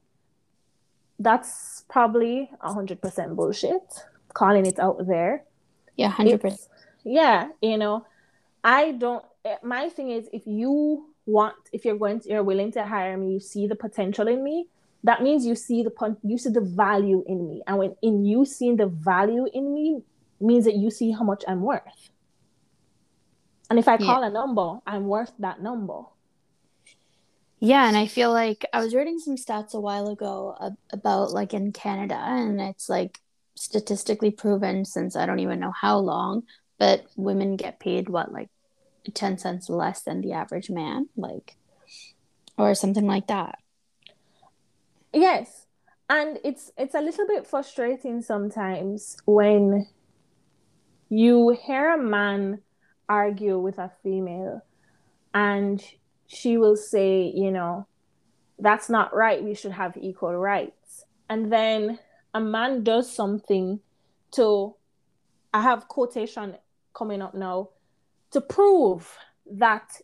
That's 1.18 1.84
probably 1.88 2.50
100% 2.62 3.36
bullshit, 3.36 4.04
calling 4.34 4.66
it 4.66 4.78
out 4.78 5.06
there. 5.06 5.44
Yeah, 5.96 6.12
100%. 6.12 6.44
It's, 6.44 6.68
yeah, 7.04 7.48
you 7.62 7.78
know, 7.78 8.06
I 8.62 8.92
don't, 8.92 9.25
Eh, 9.47 9.57
my 9.62 9.88
thing 9.88 10.11
is 10.11 10.29
if 10.33 10.43
you 10.45 11.07
want, 11.25 11.55
if 11.73 11.85
you're 11.85 11.97
going 11.97 12.21
to, 12.21 12.29
you're 12.29 12.43
willing 12.43 12.73
to 12.73 12.85
hire 12.85 13.17
me, 13.17 13.33
you 13.33 13.41
see 13.41 13.69
the 13.69 13.76
potential 13.76 14.26
in 14.26 14.43
me, 14.43 14.67
that 15.05 15.23
means 15.23 15.47
you 15.47 15.55
see 15.55 15.85
the 15.85 16.17
you 16.25 16.37
see 16.37 16.50
the 16.50 16.61
value 16.61 17.23
in 17.29 17.47
me. 17.49 17.62
And 17.67 17.79
when 17.79 17.95
in 18.03 18.25
you 18.25 18.45
seeing 18.45 18.76
the 18.76 18.88
value 18.88 19.47
in 19.53 19.73
me 19.73 20.03
means 20.41 20.65
that 20.65 20.75
you 20.75 20.91
see 20.91 21.12
how 21.12 21.23
much 21.23 21.45
i'm 21.47 21.62
worth. 21.62 22.11
And 23.71 23.79
if 23.79 23.88
i 23.88 23.97
call 23.97 24.21
yeah. 24.21 24.29
a 24.29 24.31
number 24.31 24.79
i'm 24.87 25.07
worth 25.07 25.33
that 25.38 25.62
number. 25.62 26.03
Yeah 27.61 27.88
and 27.88 27.97
i 27.97 28.07
feel 28.07 28.33
like 28.33 28.67
i 28.73 28.81
was 28.81 28.95
reading 28.95 29.19
some 29.19 29.37
stats 29.37 29.75
a 29.75 29.81
while 29.81 30.09
ago 30.09 30.76
about 30.91 31.31
like 31.33 31.55
in 31.55 31.73
canada 31.73 32.19
and 32.21 32.61
it's 32.61 32.88
like 32.88 33.19
statistically 33.55 34.31
proven 34.31 34.85
since 34.85 35.17
i 35.17 35.25
don't 35.25 35.38
even 35.38 35.59
know 35.59 35.73
how 35.73 35.97
long 35.97 36.43
but 36.79 37.07
women 37.17 37.57
get 37.57 37.81
paid 37.81 38.11
what 38.11 38.31
like 38.31 38.50
10 39.14 39.38
cents 39.38 39.68
less 39.68 40.02
than 40.02 40.20
the 40.20 40.32
average 40.32 40.70
man 40.70 41.08
like 41.16 41.56
or 42.58 42.75
something 42.75 43.06
like 43.06 43.26
that 43.26 43.58
Yes. 45.16 45.66
And 46.10 46.38
it's 46.44 46.70
it's 46.76 46.94
a 46.94 47.00
little 47.00 47.26
bit 47.26 47.46
frustrating 47.46 48.20
sometimes 48.20 49.16
when 49.25 49.86
you 51.08 51.56
hear 51.66 51.94
a 51.94 52.02
man 52.02 52.60
argue 53.08 53.58
with 53.58 53.78
a 53.78 53.90
female 54.02 54.60
and 55.32 55.82
she 56.26 56.58
will 56.58 56.76
say, 56.76 57.32
you 57.34 57.50
know, 57.50 57.86
that's 58.58 58.90
not 58.90 59.14
right. 59.14 59.42
We 59.42 59.54
should 59.54 59.72
have 59.72 59.96
equal 59.96 60.36
rights. 60.36 61.04
And 61.30 61.50
then 61.50 61.98
a 62.34 62.40
man 62.40 62.84
does 62.84 63.10
something 63.10 63.80
to, 64.32 64.75
I 65.54 65.62
have 65.62 65.88
quotation 65.88 66.56
coming 66.94 67.22
up 67.22 67.34
now, 67.34 67.70
to 68.33 68.40
prove 68.40 69.16
that 69.50 70.00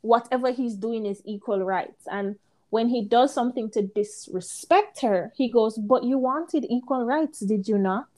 whatever 0.00 0.50
he's 0.50 0.74
doing 0.74 1.06
is 1.06 1.22
equal 1.24 1.62
rights. 1.62 2.06
And 2.10 2.36
when 2.70 2.88
he 2.88 3.02
does 3.02 3.32
something 3.32 3.70
to 3.70 3.82
disrespect 3.82 5.00
her, 5.02 5.32
he 5.36 5.48
goes, 5.50 5.78
But 5.78 6.04
you 6.04 6.18
wanted 6.18 6.66
equal 6.68 7.04
rights, 7.04 7.40
did 7.40 7.68
you 7.68 7.78
not? 7.78 8.08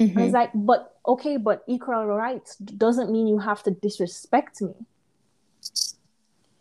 Mm-hmm. 0.00 0.20
Was 0.20 0.32
like, 0.32 0.50
But 0.54 0.96
okay, 1.06 1.36
but 1.36 1.64
equal 1.66 2.06
rights 2.06 2.56
doesn't 2.56 3.10
mean 3.10 3.26
you 3.26 3.38
have 3.38 3.62
to 3.64 3.70
disrespect 3.70 4.62
me. 4.62 4.74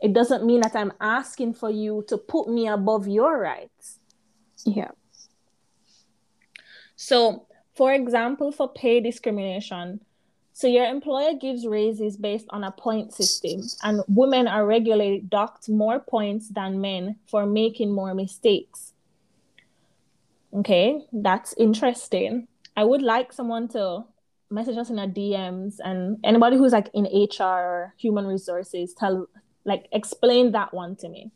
It 0.01 0.11
doesn't 0.11 0.45
mean 0.45 0.61
that 0.61 0.75
I'm 0.75 0.91
asking 0.99 1.53
for 1.53 1.69
you 1.69 2.03
to 2.09 2.17
put 2.17 2.49
me 2.49 2.67
above 2.67 3.07
your 3.07 3.39
rights. 3.39 3.99
Yeah. 4.65 4.91
So, 6.95 7.47
for 7.73 7.93
example, 7.93 8.51
for 8.51 8.67
pay 8.67 8.99
discrimination, 8.99 10.01
so 10.55 10.67
your 10.67 10.85
employer 10.85 11.33
gives 11.33 11.65
raises 11.65 12.15
based 12.15 12.45
on 12.51 12.63
a 12.63 12.71
point 12.71 13.11
system, 13.11 13.61
and 13.81 14.01
women 14.07 14.47
are 14.47 14.67
regularly 14.67 15.23
docked 15.27 15.67
more 15.67 15.99
points 15.99 16.47
than 16.49 16.79
men 16.79 17.15
for 17.25 17.47
making 17.47 17.91
more 17.91 18.13
mistakes. 18.13 18.93
Okay, 20.53 21.01
that's 21.11 21.53
interesting. 21.57 22.47
I 22.77 22.83
would 22.83 23.01
like 23.01 23.33
someone 23.33 23.67
to 23.69 24.05
message 24.51 24.77
us 24.77 24.91
in 24.91 24.99
our 24.99 25.07
DMs 25.07 25.77
and 25.83 26.19
anybody 26.23 26.57
who's 26.57 26.71
like 26.71 26.91
in 26.93 27.05
HR 27.05 27.43
or 27.43 27.93
human 27.97 28.27
resources, 28.27 28.93
tell 28.93 29.27
like 29.65 29.87
explain 29.91 30.51
that 30.51 30.71
one 30.71 30.95
to 30.97 31.09
me. 31.09 31.31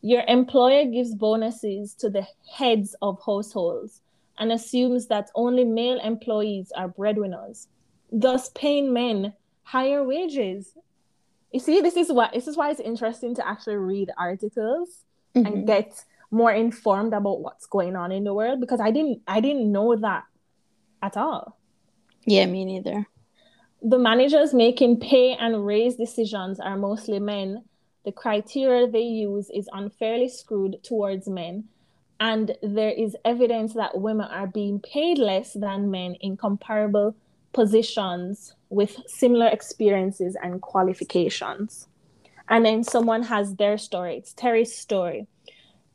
Your 0.00 0.24
employer 0.26 0.84
gives 0.84 1.14
bonuses 1.14 1.94
to 1.94 2.10
the 2.10 2.26
heads 2.52 2.96
of 3.02 3.20
households 3.24 4.00
and 4.36 4.50
assumes 4.50 5.06
that 5.06 5.30
only 5.36 5.64
male 5.64 6.00
employees 6.00 6.72
are 6.74 6.88
breadwinners 6.88 7.68
thus 8.10 8.50
paying 8.50 8.92
men 8.92 9.34
higher 9.62 10.02
wages. 10.02 10.72
You 11.52 11.60
see, 11.60 11.80
this 11.80 11.96
is 11.96 12.12
what 12.12 12.32
this 12.32 12.48
is 12.48 12.56
why 12.56 12.70
it's 12.70 12.80
interesting 12.80 13.34
to 13.36 13.46
actually 13.46 13.76
read 13.76 14.10
articles 14.18 15.04
mm-hmm. 15.34 15.46
and 15.46 15.66
get 15.66 16.04
more 16.30 16.52
informed 16.52 17.14
about 17.14 17.40
what's 17.40 17.66
going 17.66 17.96
on 17.96 18.12
in 18.12 18.24
the 18.24 18.34
world 18.34 18.60
because 18.60 18.80
I 18.80 18.90
didn't 18.90 19.22
I 19.26 19.40
didn't 19.40 19.70
know 19.70 19.96
that 19.96 20.24
at 21.02 21.16
all. 21.16 21.58
Yeah, 22.24 22.46
me 22.46 22.64
neither. 22.64 23.06
The 23.80 23.98
managers 23.98 24.52
making 24.52 25.00
pay 25.00 25.34
and 25.34 25.64
raise 25.64 25.96
decisions 25.96 26.58
are 26.58 26.76
mostly 26.76 27.20
men. 27.20 27.64
The 28.04 28.12
criteria 28.12 28.88
they 28.88 29.02
use 29.02 29.50
is 29.50 29.68
unfairly 29.72 30.28
screwed 30.28 30.82
towards 30.82 31.28
men, 31.28 31.64
and 32.18 32.56
there 32.62 32.90
is 32.90 33.16
evidence 33.24 33.74
that 33.74 34.00
women 34.00 34.28
are 34.30 34.46
being 34.46 34.80
paid 34.80 35.18
less 35.18 35.52
than 35.52 35.90
men 35.90 36.14
in 36.20 36.36
comparable 36.36 37.14
positions 37.52 38.54
with 38.70 38.96
similar 39.06 39.46
experiences 39.46 40.36
and 40.42 40.60
qualifications. 40.60 41.88
And 42.48 42.64
then 42.64 42.84
someone 42.84 43.22
has 43.24 43.56
their 43.56 43.78
story. 43.78 44.16
It's 44.16 44.32
Terry's 44.32 44.74
story. 44.74 45.26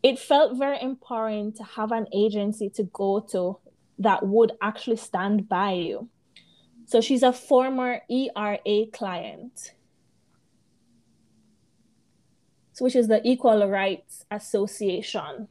It 0.02 0.20
felt 0.20 0.58
very 0.58 0.82
empowering 0.82 1.54
to 1.54 1.64
have 1.64 1.92
an 1.92 2.08
agency 2.14 2.70
to 2.72 2.84
go 2.84 3.22
to 3.32 3.58
that 4.00 4.26
would 4.26 4.52
actually 4.62 4.98
stand 4.98 5.48
by 5.48 5.72
you. 5.72 6.10
So 6.86 7.00
she's 7.02 7.24
a 7.24 7.32
former 7.32 8.02
ERA 8.10 8.86
client, 8.92 9.74
which 12.80 12.96
is 12.96 13.08
the 13.08 13.22
Equal 13.28 13.68
Rights 13.68 14.26
Association. 14.30 15.48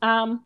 Um, 0.00 0.44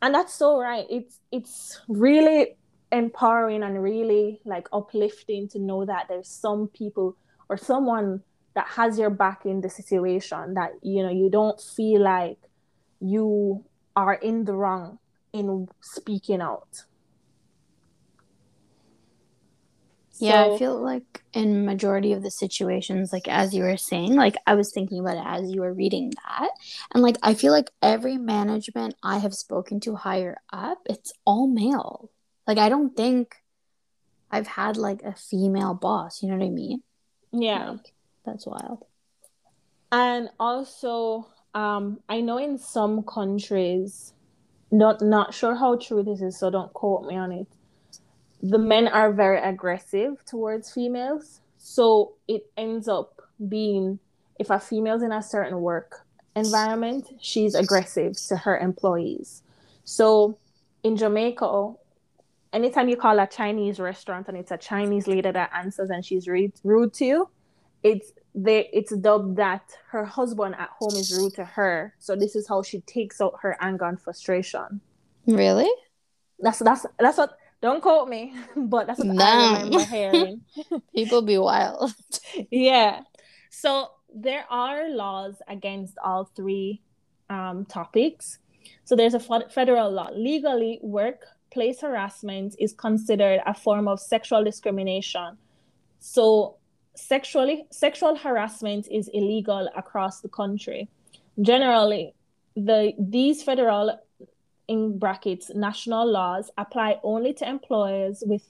and 0.00 0.14
that's 0.14 0.34
so 0.34 0.58
right. 0.58 0.86
It's 0.88 1.18
it's 1.30 1.80
really 1.88 2.56
empowering 2.92 3.62
and 3.62 3.82
really 3.82 4.40
like 4.44 4.68
uplifting 4.72 5.48
to 5.48 5.58
know 5.58 5.84
that 5.84 6.06
there's 6.08 6.28
some 6.28 6.68
people 6.68 7.16
or 7.48 7.56
someone 7.56 8.22
that 8.54 8.66
has 8.68 8.98
your 8.98 9.10
back 9.10 9.46
in 9.46 9.62
the 9.62 9.70
situation 9.70 10.54
that 10.54 10.72
you 10.82 11.02
know 11.02 11.10
you 11.10 11.30
don't 11.30 11.60
feel 11.60 12.02
like 12.02 12.38
you 13.00 13.64
are 13.96 14.14
in 14.14 14.44
the 14.44 14.52
wrong 14.52 14.98
in 15.32 15.68
speaking 15.80 16.40
out. 16.40 16.84
Yeah 20.18 20.44
so, 20.44 20.54
i 20.54 20.58
feel 20.58 20.80
like 20.80 21.22
in 21.32 21.64
majority 21.64 22.12
of 22.12 22.22
the 22.22 22.30
situations 22.30 23.12
like 23.12 23.26
as 23.26 23.54
you 23.54 23.62
were 23.64 23.78
saying 23.78 24.14
like 24.14 24.36
i 24.46 24.54
was 24.54 24.70
thinking 24.70 25.00
about 25.00 25.16
it 25.16 25.24
as 25.26 25.50
you 25.50 25.62
were 25.62 25.72
reading 25.72 26.12
that. 26.28 26.50
And 26.92 27.02
like 27.02 27.16
i 27.22 27.32
feel 27.32 27.52
like 27.52 27.70
every 27.80 28.18
management 28.18 28.94
i 29.02 29.18
have 29.18 29.34
spoken 29.34 29.80
to 29.80 29.96
higher 29.96 30.36
up 30.52 30.78
it's 30.84 31.12
all 31.24 31.48
male 31.48 32.10
like 32.46 32.58
I 32.58 32.68
don't 32.68 32.96
think 32.96 33.36
I've 34.30 34.46
had 34.46 34.76
like 34.76 35.02
a 35.02 35.14
female 35.14 35.74
boss, 35.74 36.22
you 36.22 36.28
know 36.28 36.36
what 36.36 36.46
I 36.46 36.50
mean? 36.50 36.82
Yeah. 37.32 37.70
Like, 37.72 37.92
that's 38.24 38.46
wild. 38.46 38.84
And 39.92 40.30
also, 40.40 41.28
um, 41.54 42.00
I 42.08 42.20
know 42.20 42.38
in 42.38 42.58
some 42.58 43.02
countries, 43.04 44.14
not 44.70 45.02
not 45.02 45.34
sure 45.34 45.54
how 45.54 45.76
true 45.76 46.02
this 46.02 46.22
is, 46.22 46.38
so 46.38 46.50
don't 46.50 46.72
quote 46.72 47.04
me 47.06 47.16
on 47.16 47.32
it. 47.32 47.46
the 48.42 48.58
men 48.58 48.88
are 48.88 49.12
very 49.12 49.38
aggressive 49.40 50.24
towards 50.24 50.72
females. 50.72 51.40
So 51.58 52.14
it 52.28 52.50
ends 52.56 52.88
up 52.88 53.22
being 53.48 53.98
if 54.38 54.50
a 54.50 54.58
female's 54.58 55.02
in 55.02 55.12
a 55.12 55.22
certain 55.22 55.60
work 55.60 56.06
environment, 56.34 57.08
she's 57.20 57.54
aggressive 57.54 58.16
to 58.28 58.36
her 58.36 58.58
employees. 58.58 59.42
So 59.84 60.38
in 60.82 60.96
Jamaica, 60.96 61.74
anytime 62.52 62.88
you 62.88 62.96
call 62.96 63.18
a 63.18 63.26
Chinese 63.26 63.80
restaurant 63.80 64.28
and 64.28 64.36
it's 64.36 64.50
a 64.50 64.56
Chinese 64.56 65.06
lady 65.06 65.30
that 65.30 65.50
answers 65.54 65.90
and 65.90 66.04
she's 66.04 66.28
rude, 66.28 66.52
rude 66.64 66.92
to 66.94 67.04
you, 67.04 67.28
it's 67.82 68.12
they 68.34 68.68
it's 68.72 68.94
dubbed 68.96 69.36
that 69.36 69.62
her 69.90 70.04
husband 70.04 70.54
at 70.58 70.70
home 70.78 70.94
is 70.94 71.16
rude 71.16 71.34
to 71.34 71.44
her. 71.44 71.94
So 71.98 72.16
this 72.16 72.36
is 72.36 72.48
how 72.48 72.62
she 72.62 72.80
takes 72.80 73.20
out 73.20 73.34
her 73.42 73.56
anger 73.60 73.86
and 73.86 74.00
frustration. 74.00 74.80
Really? 75.26 75.70
That's 76.38 76.60
that's 76.60 76.86
that's 76.98 77.18
what 77.18 77.36
don't 77.60 77.80
quote 77.80 78.08
me, 78.08 78.34
but 78.56 78.86
that's 78.86 78.98
what 78.98 79.16
Damn. 79.16 79.20
I 79.20 79.62
remember 79.62 79.84
hearing. 79.84 80.40
People 80.94 81.22
be 81.22 81.38
wild. 81.38 81.94
yeah. 82.50 83.00
So 83.50 83.90
there 84.14 84.44
are 84.50 84.88
laws 84.88 85.36
against 85.48 85.96
all 86.02 86.24
three 86.24 86.82
um, 87.28 87.64
topics. 87.66 88.38
So 88.84 88.96
there's 88.96 89.14
a 89.14 89.20
federal 89.20 89.90
law. 89.90 90.10
Legally, 90.12 90.78
workplace 91.52 91.80
harassment 91.80 92.54
is 92.58 92.72
considered 92.72 93.40
a 93.46 93.54
form 93.54 93.88
of 93.88 94.00
sexual 94.00 94.44
discrimination. 94.44 95.36
So 96.00 96.56
sexually 96.94 97.66
sexual 97.70 98.16
harassment 98.16 98.86
is 98.90 99.08
illegal 99.12 99.68
across 99.76 100.20
the 100.20 100.28
country. 100.28 100.88
Generally, 101.40 102.14
the 102.56 102.92
these 102.98 103.42
federal 103.42 103.98
in 104.68 104.98
brackets 104.98 105.50
national 105.54 106.10
laws 106.10 106.50
apply 106.56 106.98
only 107.02 107.32
to 107.34 107.48
employers 107.48 108.22
with 108.26 108.42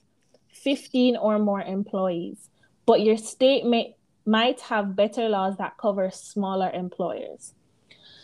15 0.53 1.17
or 1.17 1.39
more 1.39 1.63
employees, 1.63 2.51
but 2.87 3.01
your 3.01 3.17
state 3.17 3.65
may 3.65 3.97
might 4.25 4.61
have 4.61 4.95
better 4.95 5.29
laws 5.29 5.57
that 5.57 5.77
cover 5.79 6.11
smaller 6.11 6.71
employers. 6.73 7.55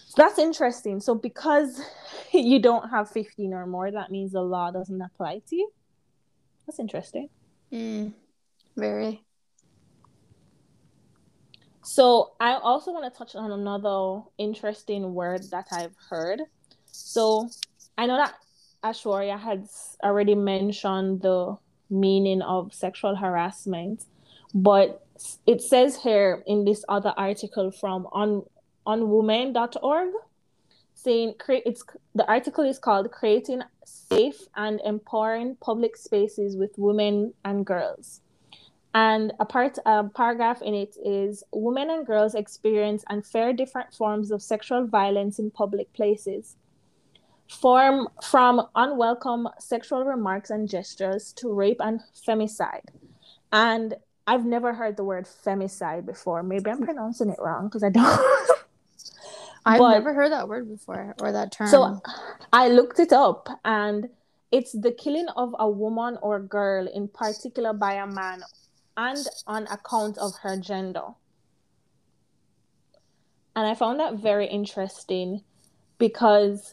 So 0.09 0.15
that's 0.17 0.39
interesting. 0.39 1.01
So 1.01 1.15
because 1.15 1.83
you 2.33 2.61
don't 2.61 2.89
have 2.89 3.11
15 3.11 3.53
or 3.53 3.67
more, 3.67 3.91
that 3.91 4.11
means 4.11 4.33
the 4.33 4.41
law 4.41 4.71
doesn't 4.71 5.03
apply 5.03 5.43
to 5.51 5.57
you. 5.57 5.71
That's 6.67 6.79
interesting. 6.79 7.29
Mm, 7.71 8.15
very. 8.75 9.23
So 11.83 12.33
I 12.41 12.55
also 12.55 12.91
want 12.91 13.13
to 13.13 13.19
touch 13.19 13.37
on 13.37 13.51
another 13.51 14.23
interesting 14.39 15.13
word 15.13 15.43
that 15.51 15.67
I've 15.73 15.95
heard. 16.09 16.41
So 16.87 17.51
I 17.99 18.07
know 18.07 18.17
that 18.17 18.35
Aishwarya 18.83 19.39
has 19.39 19.97
already 20.03 20.35
mentioned 20.35 21.21
the 21.21 21.57
meaning 21.91 22.41
of 22.41 22.73
sexual 22.73 23.15
harassment, 23.15 24.05
but 24.55 25.07
it 25.47 25.61
says 25.61 26.03
here 26.03 26.43
in 26.47 26.65
this 26.65 26.83
other 26.89 27.13
article 27.17 27.71
from 27.71 28.07
on 28.13 28.45
unwomen.org 28.89 30.09
saying 30.95 31.35
create 31.39 31.63
it's 31.65 31.85
the 32.15 32.27
article 32.27 32.65
is 32.65 32.79
called 32.79 33.11
creating 33.13 33.63
safe 33.85 34.49
and 34.57 34.81
empowering 34.85 35.57
public 35.61 35.97
spaces 35.97 36.57
with 36.57 36.73
women 36.77 37.33
and 37.45 37.65
girls 37.65 38.21
and 38.95 39.33
a 39.39 39.45
part 39.45 39.79
a 39.87 40.05
paragraph 40.05 40.61
in 40.63 40.75
it 40.75 40.97
is 41.05 41.45
women 41.53 41.91
and 41.91 42.07
girls 42.07 42.35
experience 42.35 43.05
unfair 43.11 43.53
different 43.53 43.93
forms 43.95 44.31
of 44.31 44.43
sexual 44.43 44.87
violence 44.87 45.39
in 45.39 45.51
public 45.51 45.93
places 45.93 46.57
form 47.49 48.09
from 48.23 48.67
unwelcome 48.75 49.49
sexual 49.59 50.05
remarks 50.05 50.51
and 50.51 50.69
gestures 50.69 51.33
to 51.33 51.53
rape 51.53 51.81
and 51.81 52.01
femicide 52.27 52.89
and 53.53 53.95
I've 54.27 54.45
never 54.45 54.75
heard 54.75 54.99
the 54.99 55.05
word 55.05 55.25
femicide 55.25 56.05
before. 56.05 56.43
Maybe 56.43 56.71
I'm 56.71 56.83
pronouncing 56.83 57.31
it 57.31 57.39
wrong 57.41 57.69
because 57.69 57.83
I 57.83 57.89
don't. 57.89 58.51
I've 59.69 59.79
but, 59.79 59.93
never 59.93 60.15
heard 60.15 60.33
that 60.33 60.49
word 60.49 60.69
before 60.69 61.15
or 61.21 61.33
that 61.33 61.53
term. 61.53 61.69
So 61.69 62.01
I 62.53 62.69
looked 62.69 62.99
it 62.99 63.13
up 63.13 63.49
and 63.65 64.09
it's 64.51 64.73
the 64.73 64.93
killing 64.93 65.29
of 65.37 65.55
a 65.59 65.69
woman 65.69 66.19
or 66.23 66.41
girl 66.41 66.89
in 66.89 67.09
particular 67.09 67.73
by 67.73 67.95
a 67.95 68.07
man 68.07 68.43
and 68.97 69.27
on 69.47 69.67
account 69.67 70.17
of 70.19 70.33
her 70.43 70.57
gender. 70.59 71.05
And 73.55 73.67
I 73.67 73.75
found 73.75 74.01
that 74.01 74.15
very 74.15 74.47
interesting 74.47 75.43
because 75.99 76.73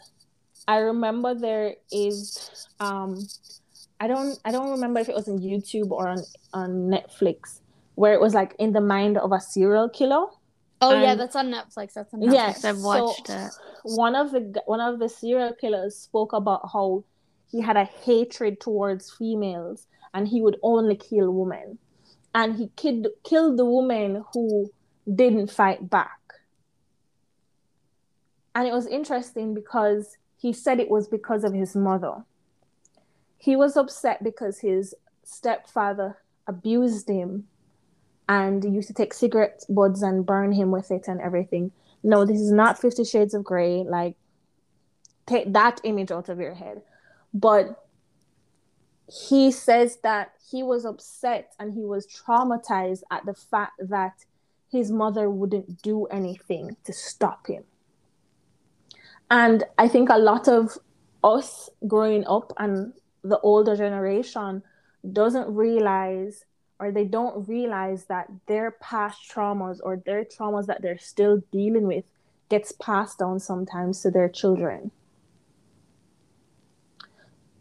I 0.68 0.78
remember 0.78 1.34
there 1.36 1.76
is 1.92 2.68
um 2.80 3.28
I 4.00 4.08
don't 4.08 4.40
I 4.46 4.52
don't 4.52 4.72
remember 4.72 5.00
if 5.00 5.10
it 5.10 5.16
was 5.16 5.28
on 5.28 5.40
YouTube 5.40 5.92
or 5.92 6.08
on 6.08 6.20
on 6.54 6.70
Netflix 6.90 7.60
where 7.96 8.14
it 8.14 8.22
was 8.22 8.34
like 8.34 8.56
in 8.60 8.74
the 8.74 8.82
mind 8.82 9.18
of 9.18 9.32
a 9.32 9.40
serial 9.40 9.90
killer. 9.90 10.28
Oh 10.82 11.02
yeah, 11.02 11.16
that's 11.16 11.36
on 11.36 11.52
Netflix. 11.52 11.94
That's 11.94 12.14
on 12.14 12.22
Netflix. 12.22 12.34
Yes, 12.34 12.66
I've 12.66 12.80
watched 12.80 13.28
so 13.28 13.34
it. 13.34 13.52
One 13.84 14.16
of 14.16 14.32
the 14.32 14.62
one 14.66 14.82
of 14.82 15.00
the 15.00 15.10
serial 15.10 15.54
killers 15.54 15.96
spoke 15.96 16.34
about 16.34 16.70
how 16.72 17.04
he 17.50 17.62
had 17.62 17.78
a 17.78 17.86
hatred 17.86 18.60
towards 18.60 19.12
females 19.12 19.88
and 20.14 20.28
he 20.28 20.42
would 20.42 20.58
only 20.64 20.96
kill 20.96 21.32
women. 21.32 21.78
And 22.34 22.56
he 22.58 22.70
killed 22.76 23.08
killed 23.24 23.58
the 23.58 23.66
woman 23.66 24.24
who 24.34 24.70
didn't 25.14 25.52
fight 25.52 25.90
back. 25.90 26.20
And 28.54 28.68
it 28.68 28.74
was 28.74 28.88
interesting 28.88 29.54
because 29.54 30.18
he 30.38 30.54
said 30.54 30.80
it 30.80 30.90
was 30.90 31.08
because 31.08 31.44
of 31.44 31.54
his 31.54 31.76
mother 31.76 32.24
he 33.46 33.56
was 33.56 33.78
upset 33.78 34.24
because 34.24 34.60
his 34.60 34.96
stepfather 35.24 36.18
abused 36.48 37.08
him 37.08 37.46
and 38.28 38.64
used 38.64 38.88
to 38.88 38.94
take 38.94 39.14
cigarette 39.14 39.64
buds 39.70 40.02
and 40.02 40.26
burn 40.26 40.52
him 40.52 40.72
with 40.72 40.92
it 40.92 41.08
and 41.08 41.22
everything. 41.22 41.72
No, 42.04 42.26
this 42.26 42.40
is 42.40 42.52
not 42.52 42.80
Fifty 42.80 43.04
Shades 43.04 43.34
of 43.34 43.44
Grey. 43.44 43.84
Like, 43.84 44.16
take 45.26 45.54
that 45.54 45.82
image 45.84 46.12
out 46.12 46.30
of 46.30 46.40
your 46.40 46.54
head. 46.54 46.82
But 47.34 47.84
he 49.08 49.52
says 49.52 49.98
that 50.04 50.32
he 50.50 50.64
was 50.64 50.86
upset 50.86 51.54
and 51.60 51.74
he 51.74 51.86
was 51.86 52.08
traumatized 52.08 53.04
at 53.12 53.26
the 53.26 53.34
fact 53.34 53.74
that 53.80 54.26
his 54.72 54.92
mother 54.92 55.30
wouldn't 55.30 55.82
do 55.82 56.06
anything 56.06 56.76
to 56.84 56.94
stop 56.94 57.48
him. 57.48 57.64
And 59.30 59.64
I 59.78 59.88
think 59.88 60.10
a 60.10 60.18
lot 60.18 60.48
of 60.48 60.78
us 61.24 61.70
growing 61.88 62.26
up 62.28 62.54
and 62.58 62.94
the 63.24 63.40
older 63.40 63.76
generation 63.76 64.64
doesn't 65.12 65.54
realize 65.54 66.46
or 66.80 66.92
they 66.92 67.06
don't 67.06 67.48
realize 67.48 68.06
that 68.06 68.30
their 68.48 68.72
past 68.72 69.32
traumas 69.32 69.80
or 69.84 70.02
their 70.06 70.24
traumas 70.24 70.66
that 70.66 70.82
they're 70.82 70.98
still 70.98 71.42
dealing 71.52 71.88
with 71.88 72.04
gets 72.50 72.72
passed 72.74 73.20
down 73.20 73.40
sometimes 73.40 74.02
to 74.02 74.12
their 74.12 74.30
children 74.30 74.92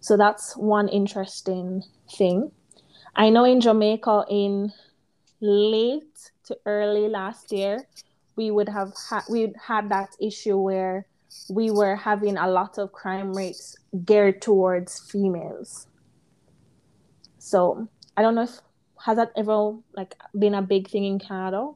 so 0.00 0.16
that's 0.16 0.56
one 0.56 0.88
interesting 0.88 1.82
thing 2.16 2.50
i 3.16 3.30
know 3.30 3.44
in 3.44 3.60
jamaica 3.60 4.24
in 4.28 4.72
late 5.40 6.30
to 6.44 6.56
early 6.66 7.08
last 7.08 7.52
year 7.52 7.86
we 8.36 8.50
would 8.50 8.68
have 8.68 8.92
had 9.08 9.22
we 9.28 9.52
had 9.66 9.88
that 9.88 10.10
issue 10.20 10.56
where 10.56 11.06
we 11.48 11.70
were 11.70 11.96
having 11.96 12.36
a 12.36 12.48
lot 12.48 12.78
of 12.78 12.92
crime 12.92 13.32
rates 13.32 13.76
geared 14.04 14.40
towards 14.40 14.98
females. 15.10 15.86
So 17.38 17.88
I 18.16 18.22
don't 18.22 18.34
know 18.34 18.42
if 18.42 18.60
has 19.04 19.18
that 19.18 19.32
ever 19.36 19.76
like 19.94 20.16
been 20.38 20.54
a 20.54 20.62
big 20.62 20.88
thing 20.88 21.04
in 21.04 21.18
Canada? 21.18 21.70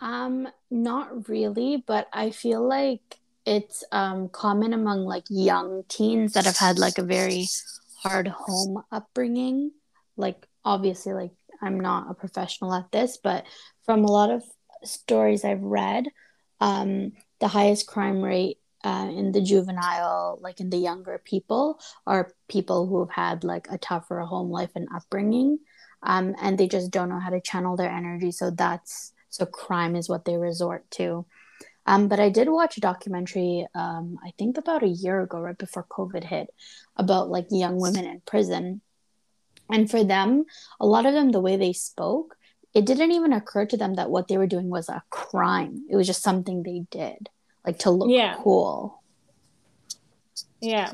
Um, 0.00 0.48
not 0.70 1.28
really, 1.28 1.84
but 1.86 2.08
I 2.12 2.30
feel 2.30 2.66
like 2.66 3.18
it's 3.44 3.84
um 3.92 4.28
common 4.30 4.72
among 4.72 5.04
like 5.04 5.24
young 5.28 5.84
teens 5.88 6.32
that 6.32 6.46
have 6.46 6.56
had 6.56 6.78
like 6.78 6.98
a 6.98 7.02
very 7.02 7.46
hard 8.02 8.26
home 8.28 8.82
upbringing. 8.90 9.70
Like 10.16 10.46
obviously 10.64 11.12
like 11.12 11.32
I'm 11.62 11.78
not 11.78 12.10
a 12.10 12.14
professional 12.14 12.72
at 12.72 12.90
this, 12.90 13.18
but 13.22 13.44
from 13.84 14.04
a 14.04 14.10
lot 14.10 14.30
of 14.30 14.42
stories 14.82 15.44
I've 15.44 15.62
read, 15.62 16.06
um 16.60 17.12
the 17.38 17.48
highest 17.48 17.86
crime 17.86 18.22
rate 18.22 18.58
uh, 18.82 19.10
in 19.10 19.32
the 19.32 19.42
juvenile, 19.42 20.38
like 20.40 20.60
in 20.60 20.70
the 20.70 20.78
younger 20.78 21.20
people, 21.22 21.78
are 22.06 22.32
people 22.48 22.86
who 22.86 23.00
have 23.00 23.10
had 23.10 23.44
like 23.44 23.66
a 23.70 23.76
tougher 23.76 24.20
home 24.20 24.50
life 24.50 24.70
and 24.74 24.88
upbringing, 24.94 25.58
um, 26.02 26.34
and 26.40 26.58
they 26.58 26.68
just 26.68 26.90
don't 26.90 27.08
know 27.08 27.20
how 27.20 27.30
to 27.30 27.40
channel 27.40 27.76
their 27.76 27.90
energy. 27.90 28.32
So 28.32 28.50
that's 28.50 29.12
so 29.28 29.46
crime 29.46 29.96
is 29.96 30.08
what 30.08 30.24
they 30.24 30.36
resort 30.36 30.90
to. 30.92 31.26
Um, 31.86 32.08
but 32.08 32.18
I 32.18 32.30
did 32.30 32.48
watch 32.48 32.76
a 32.76 32.80
documentary, 32.80 33.66
um, 33.74 34.18
I 34.24 34.32
think 34.38 34.58
about 34.58 34.82
a 34.82 34.88
year 34.88 35.20
ago, 35.20 35.38
right 35.38 35.56
before 35.56 35.86
COVID 35.88 36.24
hit, 36.24 36.48
about 36.96 37.30
like 37.30 37.46
young 37.50 37.78
women 37.80 38.04
in 38.04 38.20
prison. 38.26 38.80
And 39.70 39.88
for 39.90 40.02
them, 40.02 40.46
a 40.80 40.86
lot 40.86 41.06
of 41.06 41.12
them, 41.12 41.30
the 41.30 41.40
way 41.40 41.56
they 41.56 41.72
spoke, 41.72 42.36
it 42.74 42.86
didn't 42.86 43.12
even 43.12 43.32
occur 43.32 43.66
to 43.66 43.76
them 43.76 43.94
that 43.94 44.10
what 44.10 44.26
they 44.26 44.36
were 44.36 44.46
doing 44.46 44.68
was 44.68 44.88
a 44.88 45.02
crime. 45.10 45.86
It 45.88 45.96
was 45.96 46.06
just 46.06 46.22
something 46.22 46.62
they 46.62 46.86
did 46.90 47.28
like 47.66 47.78
to 47.80 47.90
look 47.90 48.08
yeah. 48.10 48.36
cool. 48.38 49.02
Yeah. 50.60 50.92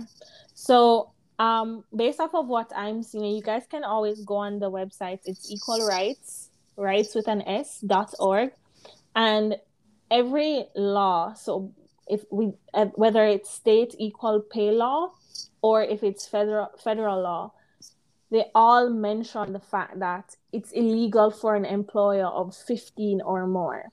So 0.54 1.12
um, 1.38 1.84
based 1.94 2.20
off 2.20 2.34
of 2.34 2.46
what 2.46 2.70
I'm 2.74 3.02
seeing, 3.02 3.36
you 3.36 3.42
guys 3.42 3.64
can 3.70 3.84
always 3.84 4.24
go 4.24 4.36
on 4.36 4.58
the 4.58 4.70
website. 4.70 5.20
It's 5.24 5.50
equal 5.50 5.86
rights, 5.86 6.50
rights 6.76 7.14
with 7.14 7.28
an 7.28 7.42
S 7.42 7.80
dot 7.80 8.14
org, 8.18 8.50
and 9.14 9.56
every 10.10 10.66
law. 10.76 11.34
So 11.34 11.72
if 12.08 12.24
we 12.30 12.52
uh, 12.74 12.86
whether 12.94 13.24
it's 13.24 13.50
state 13.50 13.94
equal 13.98 14.40
pay 14.40 14.70
law 14.70 15.12
or 15.62 15.82
if 15.82 16.02
it's 16.02 16.26
federal 16.26 16.70
federal 16.82 17.22
law, 17.22 17.52
they 18.30 18.46
all 18.54 18.90
mention 18.90 19.52
the 19.52 19.60
fact 19.60 19.98
that 20.00 20.36
it's 20.52 20.72
illegal 20.72 21.30
for 21.30 21.54
an 21.54 21.64
employer 21.64 22.26
of 22.26 22.54
15 22.54 23.20
or 23.22 23.46
more 23.46 23.90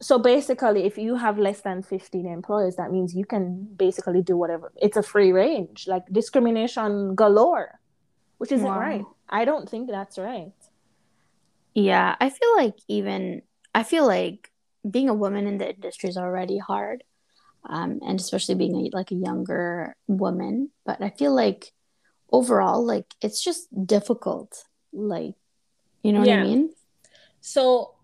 so 0.00 0.18
basically 0.18 0.84
if 0.84 0.98
you 0.98 1.16
have 1.16 1.38
less 1.38 1.60
than 1.62 1.82
15 1.82 2.26
employees 2.26 2.76
that 2.76 2.92
means 2.92 3.14
you 3.14 3.24
can 3.24 3.64
basically 3.76 4.22
do 4.22 4.36
whatever 4.36 4.72
it's 4.76 4.96
a 4.96 5.02
free 5.02 5.32
range 5.32 5.86
like 5.86 6.04
discrimination 6.12 7.14
galore 7.14 7.78
which 8.38 8.52
isn't 8.52 8.66
wow. 8.66 8.78
right 8.78 9.04
i 9.28 9.44
don't 9.44 9.68
think 9.68 9.88
that's 9.90 10.18
right 10.18 10.52
yeah 11.74 12.14
i 12.20 12.28
feel 12.28 12.56
like 12.56 12.74
even 12.88 13.42
i 13.74 13.82
feel 13.82 14.06
like 14.06 14.52
being 14.88 15.08
a 15.08 15.14
woman 15.14 15.46
in 15.46 15.58
the 15.58 15.74
industry 15.74 16.08
is 16.08 16.16
already 16.16 16.58
hard 16.58 17.02
um, 17.68 17.98
and 18.06 18.20
especially 18.20 18.54
being 18.54 18.76
a, 18.76 18.96
like 18.96 19.10
a 19.10 19.16
younger 19.16 19.96
woman 20.06 20.70
but 20.84 21.02
i 21.02 21.10
feel 21.10 21.34
like 21.34 21.72
overall 22.30 22.84
like 22.84 23.14
it's 23.22 23.42
just 23.42 23.66
difficult 23.86 24.64
like 24.92 25.34
you 26.02 26.12
know 26.12 26.22
yeah. 26.22 26.36
what 26.36 26.46
i 26.46 26.48
mean 26.48 26.70
so 27.40 27.95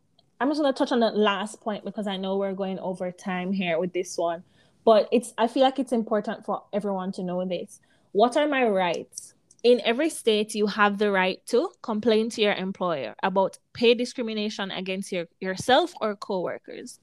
I'm 0.42 0.48
just 0.48 0.60
gonna 0.60 0.72
touch 0.72 0.90
on 0.90 0.98
the 0.98 1.12
last 1.12 1.60
point 1.60 1.84
because 1.84 2.08
I 2.08 2.16
know 2.16 2.36
we're 2.36 2.52
going 2.52 2.80
over 2.80 3.12
time 3.12 3.52
here 3.52 3.78
with 3.78 3.92
this 3.92 4.18
one, 4.18 4.42
but 4.84 5.08
it's 5.12 5.32
I 5.38 5.46
feel 5.46 5.62
like 5.62 5.78
it's 5.78 5.92
important 5.92 6.44
for 6.44 6.64
everyone 6.72 7.12
to 7.12 7.22
know 7.22 7.44
this. 7.44 7.78
What 8.10 8.36
are 8.36 8.48
my 8.48 8.66
rights? 8.66 9.34
In 9.62 9.80
every 9.84 10.10
state, 10.10 10.56
you 10.56 10.66
have 10.66 10.98
the 10.98 11.12
right 11.12 11.38
to 11.46 11.70
complain 11.80 12.28
to 12.30 12.42
your 12.42 12.54
employer 12.54 13.14
about 13.22 13.58
pay 13.72 13.94
discrimination 13.94 14.72
against 14.72 15.12
your, 15.12 15.26
yourself 15.38 15.94
or 16.00 16.16
coworkers. 16.16 16.98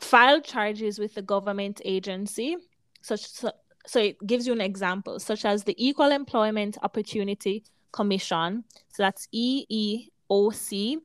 File 0.00 0.40
charges 0.40 0.98
with 0.98 1.14
the 1.14 1.22
government 1.22 1.80
agency, 1.84 2.56
such 3.00 3.28
so, 3.28 3.52
so 3.86 4.00
it 4.00 4.26
gives 4.26 4.44
you 4.44 4.52
an 4.52 4.60
example, 4.60 5.20
such 5.20 5.44
as 5.44 5.62
the 5.62 5.76
Equal 5.78 6.10
Employment 6.10 6.78
Opportunity 6.82 7.62
Commission. 7.92 8.64
So 8.88 9.04
that's 9.04 9.28
EEOC 9.32 10.98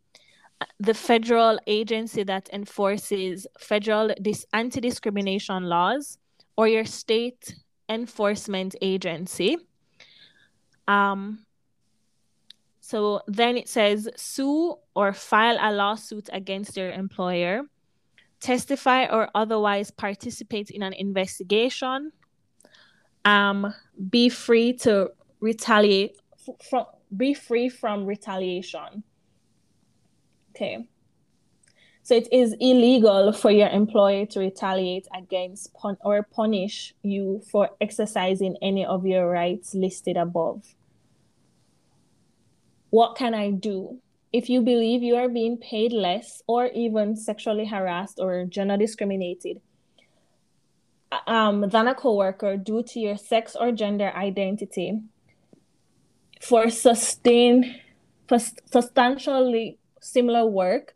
the 0.80 0.94
federal 0.94 1.60
agency 1.68 2.24
that 2.24 2.50
enforces 2.52 3.48
federal 3.60 4.14
dis- 4.22 4.46
anti-discrimination 4.54 5.64
laws 5.64 6.18
or 6.58 6.68
your 6.68 6.86
state 6.86 7.56
enforcement 7.88 8.76
agency. 8.82 9.58
Um, 10.88 11.46
so 12.82 13.22
then 13.28 13.56
it 13.56 13.70
says 13.70 14.10
sue 14.16 14.76
or 14.96 15.14
file 15.14 15.58
a 15.62 15.72
lawsuit 15.72 16.30
against 16.34 16.76
your 16.76 16.92
employer 16.92 17.62
testify 18.40 19.06
or 19.06 19.30
otherwise 19.36 19.92
participate 19.92 20.72
in 20.72 20.82
an 20.82 20.94
investigation 20.94 22.12
um, 23.26 23.74
be 24.10 24.30
free 24.30 24.74
to 24.74 25.12
retaliate 25.40 26.18
from 26.70 26.86
be 27.16 27.34
free 27.34 27.70
from 27.70 28.06
retaliation 28.06 29.04
Okay. 30.52 30.88
So 32.04 32.16
it 32.16 32.28
is 32.32 32.56
illegal 32.60 33.32
for 33.34 33.52
your 33.52 33.70
employer 33.70 34.26
to 34.28 34.40
retaliate 34.40 35.08
against 35.16 35.74
pun- 35.76 35.98
or 36.02 36.24
punish 36.24 36.96
you 37.04 37.42
for 37.52 37.70
exercising 37.80 38.58
any 38.62 38.84
of 38.84 39.06
your 39.06 39.30
rights 39.30 39.76
listed 39.76 40.18
above. 40.18 40.76
What 42.90 43.16
can 43.16 43.36
I 43.36 43.52
do? 43.52 44.00
If 44.34 44.50
you 44.50 44.62
believe 44.62 45.04
you 45.04 45.18
are 45.18 45.30
being 45.30 45.58
paid 45.58 45.92
less 45.92 46.42
or 46.48 46.68
even 46.68 47.16
sexually 47.16 47.66
harassed 47.66 48.20
or 48.20 48.46
gender 48.46 48.78
discriminated 48.78 49.62
um, 51.28 51.70
than 51.70 51.88
a 51.88 51.96
coworker 51.96 52.58
due 52.58 52.84
to 52.84 53.00
your 53.00 53.18
sex 53.18 53.56
or 53.60 53.72
gender 53.72 54.12
identity 54.16 55.02
for 56.42 56.70
sustained, 56.70 57.66
substantially 58.72 59.78
similar 60.02 60.46
work, 60.46 60.96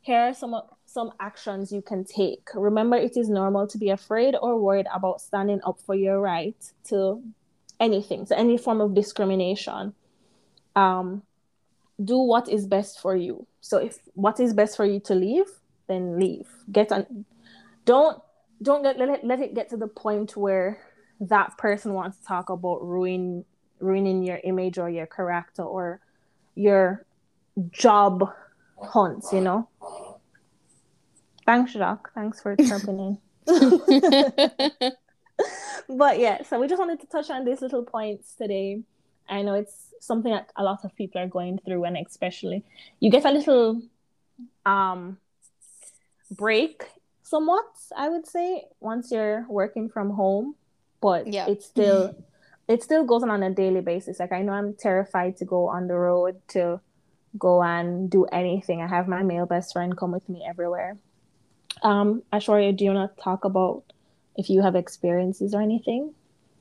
here 0.00 0.18
are 0.18 0.34
some 0.34 0.54
some 0.86 1.10
actions 1.18 1.72
you 1.72 1.82
can 1.82 2.04
take. 2.04 2.48
Remember, 2.54 2.96
it 2.96 3.16
is 3.16 3.28
normal 3.28 3.66
to 3.66 3.78
be 3.78 3.90
afraid 3.90 4.36
or 4.40 4.60
worried 4.60 4.86
about 4.94 5.20
standing 5.20 5.60
up 5.64 5.80
for 5.80 5.94
your 5.94 6.20
right 6.20 6.56
to 6.88 7.20
anything, 7.80 8.24
to 8.26 8.38
any 8.38 8.56
form 8.56 8.80
of 8.80 8.94
discrimination. 8.94 9.92
Um, 10.76 11.22
do 12.02 12.18
what 12.18 12.48
is 12.48 12.66
best 12.66 13.00
for 13.00 13.16
you. 13.16 13.46
So 13.60 13.78
if 13.78 13.98
what 14.14 14.38
is 14.40 14.52
best 14.52 14.76
for 14.76 14.84
you 14.84 15.00
to 15.00 15.14
leave, 15.14 15.46
then 15.88 16.18
leave. 16.18 16.48
Get 16.70 16.92
on. 16.92 17.24
Don't 17.84 18.20
don't 18.62 18.82
let, 18.82 18.98
let 18.98 19.08
it 19.08 19.24
let 19.24 19.40
it 19.40 19.54
get 19.54 19.68
to 19.70 19.76
the 19.76 19.88
point 19.88 20.36
where 20.36 20.78
that 21.20 21.56
person 21.58 21.92
wants 21.94 22.18
to 22.18 22.24
talk 22.24 22.50
about 22.50 22.82
ruin 22.82 23.44
ruining 23.80 24.22
your 24.22 24.40
image 24.44 24.78
or 24.78 24.88
your 24.88 25.06
character 25.06 25.62
or 25.62 26.00
your 26.54 27.04
job 27.70 28.32
hunts, 28.84 29.32
you 29.32 29.40
know. 29.40 29.68
Thanks, 31.46 31.72
Jacques. 31.72 32.10
Thanks 32.14 32.40
for 32.40 32.56
jumping 32.56 32.98
in. 32.98 33.18
but 35.88 36.18
yeah, 36.18 36.42
so 36.42 36.58
we 36.58 36.66
just 36.68 36.78
wanted 36.78 37.00
to 37.00 37.06
touch 37.06 37.30
on 37.30 37.44
these 37.44 37.60
little 37.60 37.84
points 37.84 38.34
today. 38.34 38.82
I 39.28 39.42
know 39.42 39.54
it's 39.54 39.94
something 40.00 40.32
that 40.32 40.50
a 40.56 40.62
lot 40.62 40.84
of 40.84 40.94
people 40.96 41.20
are 41.20 41.26
going 41.26 41.58
through, 41.64 41.84
and 41.84 41.96
especially 41.96 42.64
you 43.00 43.10
get 43.10 43.24
a 43.24 43.30
little 43.30 43.82
um 44.64 45.18
break 46.30 46.84
somewhat, 47.22 47.66
I 47.96 48.08
would 48.08 48.26
say, 48.26 48.64
once 48.80 49.10
you're 49.10 49.46
working 49.48 49.88
from 49.88 50.10
home. 50.10 50.54
But 51.00 51.26
yeah. 51.26 51.46
it's 51.48 51.66
still 51.66 52.14
it 52.68 52.82
still 52.82 53.04
goes 53.04 53.22
on 53.22 53.30
on 53.30 53.42
a 53.42 53.50
daily 53.50 53.80
basis. 53.80 54.20
Like 54.20 54.32
I 54.32 54.42
know 54.42 54.52
I'm 54.52 54.74
terrified 54.74 55.36
to 55.38 55.44
go 55.44 55.68
on 55.68 55.86
the 55.86 55.94
road 55.94 56.40
to 56.48 56.80
go 57.38 57.62
and 57.62 58.10
do 58.10 58.24
anything. 58.26 58.82
I 58.82 58.86
have 58.88 59.08
my 59.08 59.22
male 59.22 59.46
best 59.46 59.72
friend 59.72 59.96
come 59.96 60.12
with 60.12 60.28
me 60.28 60.44
everywhere. 60.48 60.96
Um, 61.82 62.22
Aishwarya, 62.32 62.76
do 62.76 62.84
you 62.84 62.92
want 62.92 63.16
to 63.16 63.22
talk 63.22 63.44
about 63.44 63.82
if 64.36 64.50
you 64.50 64.62
have 64.62 64.74
experiences 64.76 65.54
or 65.54 65.60
anything? 65.60 66.14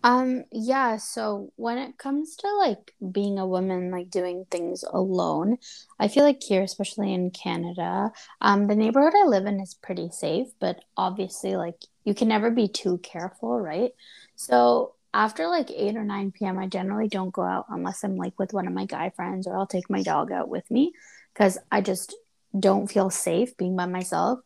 Um, 0.05 0.43
yeah, 0.51 0.97
so 0.97 1.53
when 1.55 1.77
it 1.77 1.97
comes 1.97 2.36
to 2.38 2.47
like 2.57 2.93
being 3.12 3.39
a 3.39 3.47
woman, 3.47 3.89
like 3.89 4.09
doing 4.09 4.45
things 4.51 4.83
alone, 4.83 5.57
I 5.97 6.09
feel 6.09 6.25
like 6.25 6.43
here, 6.43 6.62
especially 6.62 7.13
in 7.13 7.31
Canada, 7.31 8.12
um, 8.41 8.67
the 8.67 8.75
neighborhood 8.75 9.13
I 9.15 9.25
live 9.27 9.45
in 9.45 9.62
is 9.62 9.73
pretty 9.73 10.09
safe, 10.09 10.47
but 10.59 10.83
obviously, 10.97 11.55
like, 11.55 11.86
you 12.03 12.13
can 12.13 12.27
never 12.27 12.51
be 12.51 12.67
too 12.67 12.97
careful, 12.97 13.57
right? 13.62 13.91
So 14.36 14.95
after 15.13 15.47
like 15.47 15.69
8 15.69 15.95
or 15.95 16.04
9 16.04 16.32
p.m., 16.32 16.58
I 16.58 16.67
generally 16.67 17.08
don't 17.08 17.34
go 17.34 17.43
out 17.43 17.65
unless 17.69 18.04
I'm 18.04 18.17
like 18.17 18.38
with 18.39 18.54
one 18.54 18.67
of 18.67 18.73
my 18.73 18.86
guy 18.86 19.12
friends 19.12 19.47
or 19.47 19.56
I'll 19.56 19.67
take 19.67 19.89
my 19.89 20.02
dog 20.02 20.32
out 20.32 20.49
with 20.49 20.69
me 20.71 20.93
because 21.34 21.58
I 21.71 21.82
just 21.82 22.15
don't 22.58 22.88
feel 22.88 23.10
safe 23.10 23.56
being 23.58 23.76
by 23.76 23.86
myself. 23.86 24.39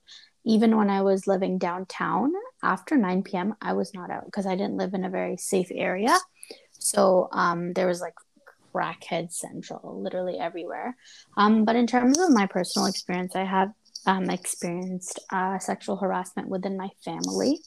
Even 0.46 0.78
when 0.78 0.90
I 0.90 1.02
was 1.02 1.28
living 1.28 1.58
downtown 1.58 2.32
after 2.64 2.98
9 2.98 3.24
p.m., 3.24 3.56
I 3.62 3.74
was 3.74 3.94
not 3.94 4.10
out 4.10 4.26
because 4.26 4.46
I 4.46 4.56
didn't 4.56 4.78
live 4.78 4.94
in 4.94 5.04
a 5.06 5.10
very 5.10 5.38
safe 5.38 5.70
area. 5.74 6.18
So 6.80 7.30
um, 7.32 7.74
there 7.74 7.88
was 7.88 8.02
like 8.02 8.14
crackhead 8.74 9.32
central 9.32 10.02
literally 10.02 10.38
everywhere. 10.38 10.96
Um, 11.36 11.66
but 11.66 11.76
in 11.76 11.88
terms 11.88 12.20
of 12.20 12.30
my 12.30 12.46
personal 12.46 12.88
experience, 12.88 13.36
I 13.36 13.44
have 13.44 13.72
um, 14.06 14.30
experienced 14.30 15.20
uh, 15.32 15.60
sexual 15.60 15.98
harassment 15.98 16.48
within 16.48 16.78
my 16.78 16.90
family 17.04 17.60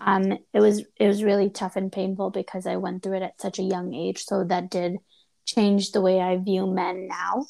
um, 0.00 0.32
it 0.52 0.60
was 0.60 0.84
it 0.96 1.06
was 1.06 1.22
really 1.22 1.50
tough 1.50 1.76
and 1.76 1.92
painful 1.92 2.30
because 2.30 2.66
I 2.66 2.76
went 2.76 3.02
through 3.02 3.18
it 3.18 3.22
at 3.22 3.40
such 3.40 3.58
a 3.58 3.62
young 3.64 3.94
age. 3.94 4.24
So 4.24 4.44
that 4.44 4.70
did 4.70 4.98
change 5.44 5.92
the 5.92 6.00
way 6.00 6.20
I 6.20 6.36
view 6.38 6.66
men 6.66 7.08
now. 7.08 7.46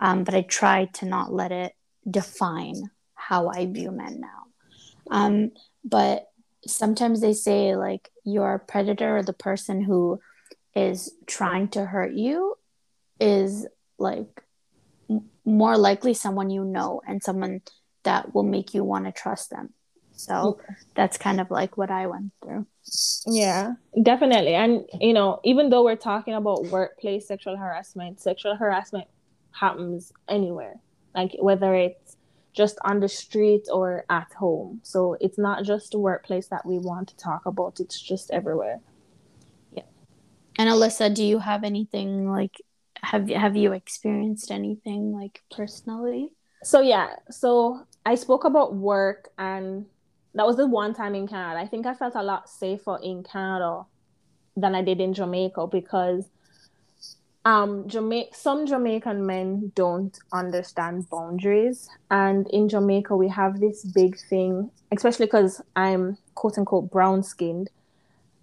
Um, 0.00 0.24
but 0.24 0.34
I 0.34 0.42
try 0.42 0.86
to 0.94 1.06
not 1.06 1.32
let 1.32 1.50
it 1.50 1.72
define 2.08 2.90
how 3.14 3.48
I 3.48 3.66
view 3.66 3.90
men 3.90 4.20
now. 4.20 4.44
Um, 5.10 5.50
but 5.84 6.26
sometimes 6.66 7.20
they 7.20 7.32
say 7.32 7.74
like 7.74 8.10
your 8.24 8.58
predator 8.58 9.18
or 9.18 9.22
the 9.22 9.32
person 9.32 9.80
who 9.82 10.20
is 10.74 11.12
trying 11.26 11.68
to 11.68 11.84
hurt 11.84 12.12
you 12.12 12.54
is 13.18 13.66
like 13.98 14.42
m- 15.10 15.28
more 15.44 15.76
likely 15.76 16.14
someone 16.14 16.50
you 16.50 16.64
know 16.64 17.00
and 17.06 17.22
someone 17.22 17.62
that 18.04 18.34
will 18.34 18.44
make 18.44 18.74
you 18.74 18.84
want 18.84 19.06
to 19.06 19.12
trust 19.12 19.50
them 19.50 19.72
so 20.18 20.58
that's 20.94 21.16
kind 21.16 21.40
of 21.40 21.50
like 21.50 21.76
what 21.76 21.90
I 21.90 22.06
went 22.06 22.32
through. 22.42 22.66
Yeah, 23.26 23.74
definitely. 24.02 24.54
And, 24.54 24.84
you 25.00 25.12
know, 25.12 25.40
even 25.44 25.70
though 25.70 25.84
we're 25.84 25.96
talking 25.96 26.34
about 26.34 26.66
workplace 26.66 27.28
sexual 27.28 27.56
harassment, 27.56 28.20
sexual 28.20 28.56
harassment 28.56 29.06
happens 29.52 30.12
anywhere. 30.28 30.80
Like 31.14 31.36
whether 31.38 31.74
it's 31.74 32.16
just 32.52 32.78
on 32.84 32.98
the 32.98 33.08
street 33.08 33.66
or 33.72 34.04
at 34.10 34.32
home. 34.32 34.80
So 34.82 35.16
it's 35.20 35.38
not 35.38 35.64
just 35.64 35.92
the 35.92 35.98
workplace 35.98 36.48
that 36.48 36.66
we 36.66 36.78
want 36.78 37.08
to 37.08 37.16
talk 37.16 37.46
about, 37.46 37.78
it's 37.78 38.00
just 38.00 38.32
everywhere. 38.32 38.80
Yeah. 39.72 39.84
And 40.56 40.68
Alyssa, 40.68 41.14
do 41.14 41.24
you 41.24 41.38
have 41.38 41.62
anything 41.62 42.28
like 42.28 42.56
have 43.02 43.30
have 43.30 43.56
you 43.56 43.72
experienced 43.72 44.50
anything 44.50 45.12
like 45.12 45.42
personally? 45.52 46.32
So 46.64 46.80
yeah, 46.80 47.14
so 47.30 47.86
I 48.04 48.16
spoke 48.16 48.44
about 48.44 48.74
work 48.74 49.28
and 49.38 49.86
that 50.34 50.46
was 50.46 50.56
the 50.56 50.66
one 50.66 50.94
time 50.94 51.14
in 51.14 51.26
Canada. 51.26 51.60
I 51.60 51.66
think 51.66 51.86
I 51.86 51.94
felt 51.94 52.14
a 52.14 52.22
lot 52.22 52.48
safer 52.48 52.98
in 53.02 53.22
Canada 53.22 53.84
than 54.56 54.74
I 54.74 54.82
did 54.82 55.00
in 55.00 55.14
Jamaica 55.14 55.66
because 55.68 56.28
um 57.44 57.88
Jamaica 57.88 58.34
some 58.34 58.66
Jamaican 58.66 59.24
men 59.24 59.72
don't 59.74 60.18
understand 60.32 61.08
boundaries. 61.10 61.88
And 62.10 62.48
in 62.50 62.68
Jamaica 62.68 63.16
we 63.16 63.28
have 63.28 63.60
this 63.60 63.84
big 63.84 64.18
thing 64.18 64.70
especially 64.92 65.26
because 65.26 65.60
I'm 65.76 66.18
quote 66.34 66.58
unquote 66.58 66.90
brown 66.90 67.22
skinned 67.22 67.70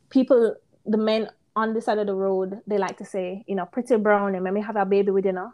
people 0.09 0.55
the 0.85 0.97
men 0.97 1.29
on 1.55 1.73
the 1.73 1.81
side 1.81 1.97
of 1.97 2.07
the 2.07 2.13
road 2.13 2.61
they 2.67 2.77
like 2.77 2.97
to 2.97 3.05
say 3.05 3.43
you 3.47 3.55
know 3.55 3.65
pretty 3.65 3.95
brown 3.97 4.35
and 4.35 4.43
maybe 4.43 4.61
have 4.61 4.75
a 4.75 4.85
baby 4.85 5.11
with 5.11 5.23
dinner 5.23 5.53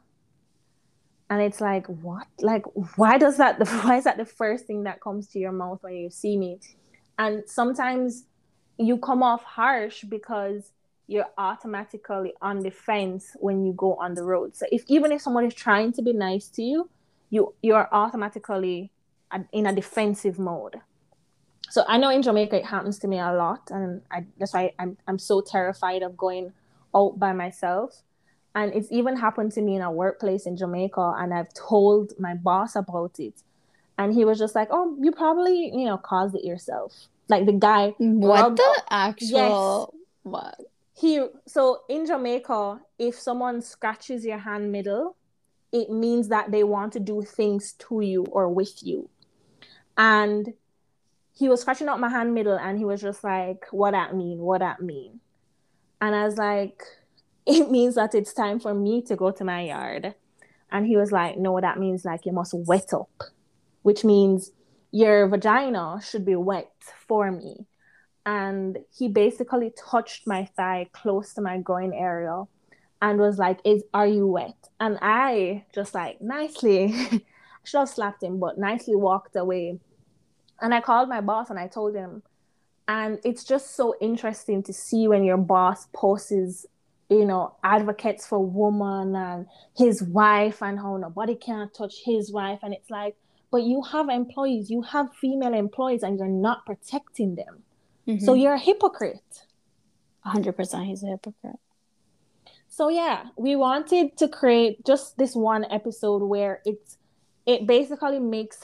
and 1.31 1.41
it's 1.41 1.61
like 1.61 1.87
what? 1.87 2.27
Like 2.41 2.65
why 2.97 3.17
does 3.17 3.37
that 3.37 3.57
why 3.83 3.95
is 3.95 4.03
that 4.03 4.17
the 4.17 4.25
first 4.25 4.65
thing 4.65 4.83
that 4.83 4.99
comes 4.99 5.27
to 5.29 5.39
your 5.39 5.53
mouth 5.53 5.79
when 5.81 5.95
you 5.95 6.09
see 6.09 6.35
me? 6.35 6.59
And 7.17 7.43
sometimes 7.47 8.25
you 8.77 8.97
come 8.97 9.23
off 9.23 9.43
harsh 9.43 10.03
because 10.03 10.73
you're 11.07 11.29
automatically 11.37 12.33
on 12.41 12.59
the 12.59 12.69
fence 12.69 13.31
when 13.39 13.65
you 13.65 13.71
go 13.71 13.95
on 13.95 14.13
the 14.13 14.23
road. 14.23 14.57
So 14.57 14.65
if 14.73 14.83
even 14.87 15.13
if 15.13 15.21
someone 15.21 15.45
is 15.45 15.53
trying 15.53 15.93
to 15.93 16.01
be 16.01 16.11
nice 16.11 16.49
to 16.49 16.63
you 16.63 16.89
you 17.29 17.55
you're 17.61 17.87
automatically 17.93 18.91
in 19.53 19.65
a 19.65 19.73
defensive 19.73 20.37
mode. 20.37 20.81
So 21.69 21.85
i 21.87 21.95
know 21.95 22.09
in 22.09 22.21
jamaica 22.21 22.57
it 22.57 22.65
happens 22.65 22.99
to 22.99 23.07
me 23.07 23.17
a 23.19 23.31
lot 23.31 23.71
and 23.71 24.01
I, 24.11 24.25
that's 24.37 24.53
why 24.53 24.73
I'm, 24.77 24.97
I'm 25.07 25.17
so 25.17 25.39
terrified 25.39 26.01
of 26.03 26.17
going 26.17 26.51
out 26.93 27.17
by 27.17 27.31
myself 27.31 28.03
and 28.53 28.73
it's 28.73 28.91
even 28.91 29.15
happened 29.15 29.53
to 29.53 29.61
me 29.61 29.75
in 29.75 29.81
a 29.81 29.91
workplace 29.91 30.45
in 30.45 30.57
Jamaica, 30.57 31.15
and 31.17 31.33
I've 31.33 31.53
told 31.53 32.13
my 32.19 32.33
boss 32.33 32.75
about 32.75 33.19
it. 33.19 33.41
And 33.97 34.13
he 34.13 34.25
was 34.25 34.39
just 34.39 34.55
like, 34.55 34.67
Oh, 34.71 34.97
you 34.99 35.11
probably, 35.11 35.71
you 35.73 35.85
know, 35.85 35.97
caused 35.97 36.35
it 36.35 36.43
yourself. 36.43 37.07
Like 37.27 37.45
the 37.45 37.53
guy. 37.53 37.93
What 37.97 38.55
the 38.57 38.83
actual 38.89 39.93
yes. 39.93 40.01
what? 40.23 40.55
He 40.93 41.25
so 41.47 41.81
in 41.87 42.05
Jamaica, 42.05 42.81
if 42.99 43.15
someone 43.15 43.61
scratches 43.61 44.25
your 44.25 44.37
hand 44.37 44.71
middle, 44.71 45.15
it 45.71 45.89
means 45.89 46.27
that 46.27 46.51
they 46.51 46.63
want 46.63 46.93
to 46.93 46.99
do 46.99 47.21
things 47.21 47.73
to 47.73 48.01
you 48.01 48.25
or 48.31 48.49
with 48.49 48.83
you. 48.83 49.09
And 49.97 50.53
he 51.33 51.47
was 51.47 51.61
scratching 51.61 51.87
out 51.87 51.99
my 51.99 52.09
hand 52.09 52.33
middle 52.33 52.57
and 52.57 52.77
he 52.77 52.85
was 52.85 53.01
just 53.01 53.23
like, 53.23 53.65
What 53.71 53.91
that 53.91 54.15
mean? 54.15 54.39
What 54.39 54.59
that 54.59 54.81
mean? 54.81 55.21
And 56.01 56.15
I 56.15 56.25
was 56.25 56.37
like, 56.37 56.83
it 57.51 57.69
means 57.69 57.95
that 57.95 58.15
it's 58.15 58.33
time 58.33 58.59
for 58.59 58.73
me 58.73 59.01
to 59.03 59.15
go 59.15 59.31
to 59.31 59.43
my 59.43 59.63
yard. 59.63 60.15
And 60.71 60.87
he 60.87 60.95
was 60.95 61.11
like, 61.11 61.37
No, 61.37 61.59
that 61.59 61.79
means 61.79 62.05
like 62.05 62.25
you 62.25 62.31
must 62.31 62.53
wet 62.53 62.93
up, 62.93 63.23
which 63.81 64.03
means 64.03 64.51
your 64.91 65.27
vagina 65.27 65.99
should 66.03 66.25
be 66.25 66.35
wet 66.35 66.71
for 67.07 67.31
me. 67.31 67.65
And 68.25 68.77
he 68.95 69.07
basically 69.07 69.73
touched 69.75 70.27
my 70.27 70.45
thigh 70.55 70.89
close 70.93 71.33
to 71.33 71.41
my 71.41 71.57
groin 71.57 71.93
area 71.93 72.43
and 73.01 73.19
was 73.19 73.37
like, 73.37 73.59
Is 73.65 73.83
are 73.93 74.07
you 74.07 74.27
wet? 74.27 74.55
And 74.79 74.97
I 75.01 75.65
just 75.73 75.93
like 75.93 76.21
nicely 76.21 76.93
should 77.63 77.79
have 77.79 77.89
slapped 77.89 78.23
him, 78.23 78.39
but 78.39 78.57
nicely 78.57 78.95
walked 78.95 79.35
away. 79.35 79.79
And 80.61 80.73
I 80.73 80.79
called 80.79 81.09
my 81.09 81.21
boss 81.21 81.49
and 81.49 81.59
I 81.59 81.67
told 81.67 81.95
him, 81.95 82.23
and 82.87 83.19
it's 83.23 83.43
just 83.43 83.75
so 83.75 83.95
interesting 84.01 84.63
to 84.63 84.73
see 84.73 85.07
when 85.07 85.23
your 85.23 85.37
boss 85.37 85.87
posts 85.93 86.65
you 87.11 87.25
know, 87.25 87.53
advocates 87.61 88.25
for 88.25 88.39
woman 88.39 89.15
and 89.17 89.45
his 89.77 90.01
wife 90.01 90.63
and 90.63 90.79
how 90.79 90.95
nobody 90.95 91.35
can 91.35 91.69
touch 91.77 91.95
his 92.05 92.31
wife. 92.31 92.59
And 92.63 92.73
it's 92.73 92.89
like, 92.89 93.17
but 93.51 93.63
you 93.63 93.81
have 93.81 94.07
employees, 94.07 94.69
you 94.69 94.81
have 94.81 95.13
female 95.19 95.53
employees, 95.53 96.03
and 96.03 96.17
you're 96.17 96.29
not 96.29 96.65
protecting 96.65 97.35
them. 97.35 97.63
Mm-hmm. 98.07 98.23
So 98.23 98.33
you're 98.33 98.53
a 98.53 98.59
hypocrite. 98.59 99.43
100% 100.25 100.85
he's 100.85 101.03
a 101.03 101.07
hypocrite. 101.07 101.59
So 102.69 102.87
yeah, 102.87 103.25
we 103.35 103.57
wanted 103.57 104.15
to 104.17 104.29
create 104.29 104.85
just 104.85 105.17
this 105.17 105.35
one 105.35 105.65
episode 105.69 106.23
where 106.23 106.61
it's 106.63 106.97
it 107.45 107.67
basically 107.67 108.19
makes 108.19 108.59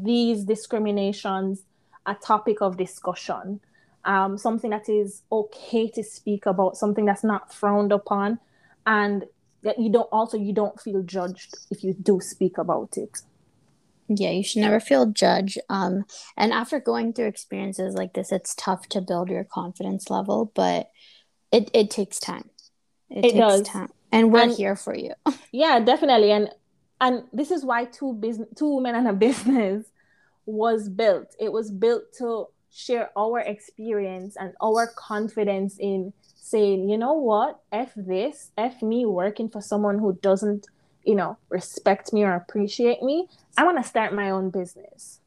these 0.00 0.44
discriminations 0.44 1.62
a 2.06 2.14
topic 2.14 2.60
of 2.60 2.76
discussion 2.76 3.60
um, 4.04 4.38
something 4.38 4.70
that 4.70 4.88
is 4.88 5.22
okay 5.30 5.88
to 5.90 6.02
speak 6.02 6.46
about, 6.46 6.76
something 6.76 7.04
that's 7.04 7.24
not 7.24 7.52
frowned 7.52 7.92
upon, 7.92 8.38
and 8.86 9.24
that 9.62 9.78
you 9.78 9.90
don't 9.90 10.08
also 10.10 10.36
you 10.36 10.52
don't 10.52 10.80
feel 10.80 11.02
judged 11.02 11.54
if 11.70 11.84
you 11.84 11.94
do 11.94 12.20
speak 12.20 12.58
about 12.58 12.96
it. 12.96 13.18
Yeah, 14.08 14.30
you 14.30 14.42
should 14.42 14.62
never 14.62 14.80
feel 14.80 15.06
judged. 15.06 15.58
Um, 15.68 16.04
and 16.36 16.52
after 16.52 16.80
going 16.80 17.12
through 17.12 17.26
experiences 17.26 17.94
like 17.94 18.14
this, 18.14 18.32
it's 18.32 18.56
tough 18.56 18.88
to 18.88 19.00
build 19.00 19.28
your 19.28 19.44
confidence 19.44 20.10
level, 20.10 20.50
but 20.54 20.90
it, 21.52 21.70
it 21.72 21.90
takes 21.90 22.18
time. 22.18 22.50
It, 23.08 23.18
it 23.18 23.32
takes 23.32 23.36
does. 23.36 23.62
time. 23.62 23.90
And 24.10 24.32
we're 24.32 24.42
and, 24.42 24.52
here 24.52 24.74
for 24.74 24.96
you. 24.96 25.12
yeah, 25.52 25.78
definitely. 25.78 26.32
And 26.32 26.50
and 27.00 27.24
this 27.32 27.50
is 27.50 27.64
why 27.64 27.84
two 27.84 28.14
business 28.14 28.48
two 28.56 28.74
women 28.74 28.94
and 28.96 29.06
a 29.06 29.12
business 29.28 29.86
was 30.44 30.88
built. 30.88 31.34
It 31.38 31.52
was 31.52 31.70
built 31.70 32.12
to 32.18 32.46
share 32.72 33.10
our 33.16 33.40
experience 33.40 34.36
and 34.36 34.54
our 34.62 34.86
confidence 34.96 35.76
in 35.78 36.12
saying, 36.36 36.88
you 36.88 36.98
know 36.98 37.14
what, 37.14 37.60
F 37.72 37.92
this, 37.96 38.50
F 38.58 38.82
me 38.82 39.06
working 39.06 39.48
for 39.48 39.60
someone 39.60 39.98
who 39.98 40.18
doesn't, 40.22 40.66
you 41.04 41.14
know, 41.14 41.36
respect 41.48 42.12
me 42.12 42.22
or 42.22 42.34
appreciate 42.34 43.02
me. 43.02 43.28
I 43.56 43.64
want 43.64 43.78
to 43.78 43.88
start 43.88 44.14
my 44.14 44.30
own 44.30 44.50
business. 44.50 45.20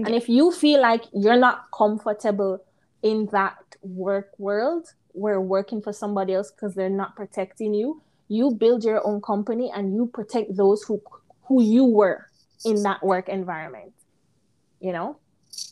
Okay. 0.00 0.06
And 0.06 0.14
if 0.14 0.28
you 0.28 0.50
feel 0.50 0.80
like 0.80 1.04
you're 1.12 1.38
not 1.38 1.66
comfortable 1.76 2.64
in 3.02 3.26
that 3.32 3.56
work 3.82 4.30
world 4.38 4.92
where 5.12 5.40
working 5.40 5.80
for 5.80 5.92
somebody 5.92 6.34
else 6.34 6.50
because 6.50 6.74
they're 6.74 6.90
not 6.90 7.14
protecting 7.14 7.74
you, 7.74 8.02
you 8.28 8.50
build 8.50 8.82
your 8.82 9.06
own 9.06 9.20
company 9.20 9.70
and 9.74 9.94
you 9.94 10.06
protect 10.06 10.56
those 10.56 10.82
who 10.82 11.00
who 11.44 11.62
you 11.62 11.84
were 11.84 12.26
in 12.64 12.82
that 12.82 13.04
work 13.04 13.28
environment. 13.28 13.92
You 14.80 14.92
know? 14.92 15.18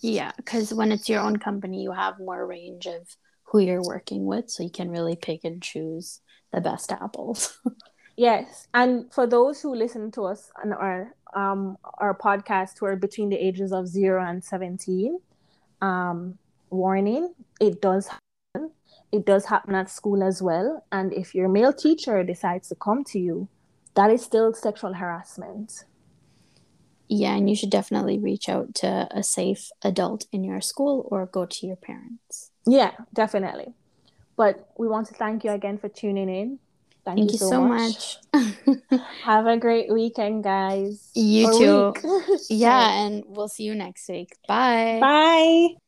Yeah, 0.01 0.33
because 0.37 0.75
when 0.75 0.93
it's 0.93 1.09
your 1.09 1.21
own 1.21 1.39
company, 1.39 1.83
you 1.83 1.93
have 1.93 2.19
more 2.19 2.47
range 2.47 2.87
of 2.87 3.17
who 3.45 3.61
you're 3.61 3.83
working 3.83 4.25
with, 4.25 4.51
so 4.51 4.63
you 4.63 4.71
can 4.71 4.91
really 4.91 5.17
pick 5.17 5.45
and 5.45 5.63
choose 5.63 6.21
the 6.53 6.61
best 6.61 6.91
apples. 6.93 7.59
yes, 8.17 8.69
and 8.75 9.13
for 9.13 9.27
those 9.27 9.61
who 9.61 9.75
listen 9.75 10.11
to 10.13 10.25
us 10.25 10.51
on 10.63 10.73
our 10.73 11.15
um 11.35 11.77
our 11.99 12.17
podcast 12.17 12.79
who 12.79 12.87
are 12.87 12.97
between 12.97 13.29
the 13.29 13.37
ages 13.37 13.73
of 13.73 13.87
zero 13.87 14.25
and 14.25 14.43
seventeen, 14.43 15.19
um, 15.81 16.39
warning: 16.71 17.35
it 17.61 17.81
does 17.81 18.09
happen. 18.09 18.71
It 19.13 19.27
does 19.27 19.45
happen 19.45 19.75
at 19.75 19.91
school 19.91 20.23
as 20.23 20.43
well, 20.43 20.85
and 20.91 21.13
if 21.13 21.35
your 21.35 21.49
male 21.49 21.73
teacher 21.73 22.23
decides 22.25 22.69
to 22.69 22.75
come 22.75 23.05
to 23.05 23.19
you, 23.19 23.49
that 23.95 24.11
is 24.11 24.23
still 24.23 24.55
sexual 24.55 24.95
harassment. 24.95 25.85
Yeah, 27.15 27.37
and 27.37 27.49
you 27.49 27.55
should 27.55 27.69
definitely 27.69 28.19
reach 28.19 28.49
out 28.49 28.75
to 28.77 29.07
a 29.11 29.23
safe 29.23 29.71
adult 29.85 30.25
in 30.33 30.45
your 30.45 30.63
school 30.63 31.07
or 31.11 31.27
go 31.27 31.45
to 31.45 31.67
your 31.67 31.77
parents. 31.77 32.51
Yeah, 32.67 32.93
definitely. 33.13 33.75
But 34.39 34.67
we 34.79 34.89
want 34.89 35.09
to 35.09 35.15
thank 35.15 35.45
you 35.45 35.51
again 35.51 35.77
for 35.77 35.91
tuning 35.91 36.31
in. 36.31 36.59
Thank, 37.05 37.19
thank 37.19 37.33
you, 37.33 37.39
so, 37.39 37.51
so 37.51 37.61
much. 37.61 38.17
much. 38.33 39.01
Have 39.25 39.47
a 39.47 39.59
great 39.59 39.93
weekend, 39.93 40.43
guys. 40.43 41.11
You 41.15 41.49
or 41.49 41.93
too. 41.93 42.39
yeah, 42.51 43.05
and 43.05 43.25
we'll 43.27 43.49
see 43.49 43.65
you 43.65 43.75
next 43.75 44.09
week. 44.09 44.35
Bye. 44.49 44.99
Bye. 44.99 45.82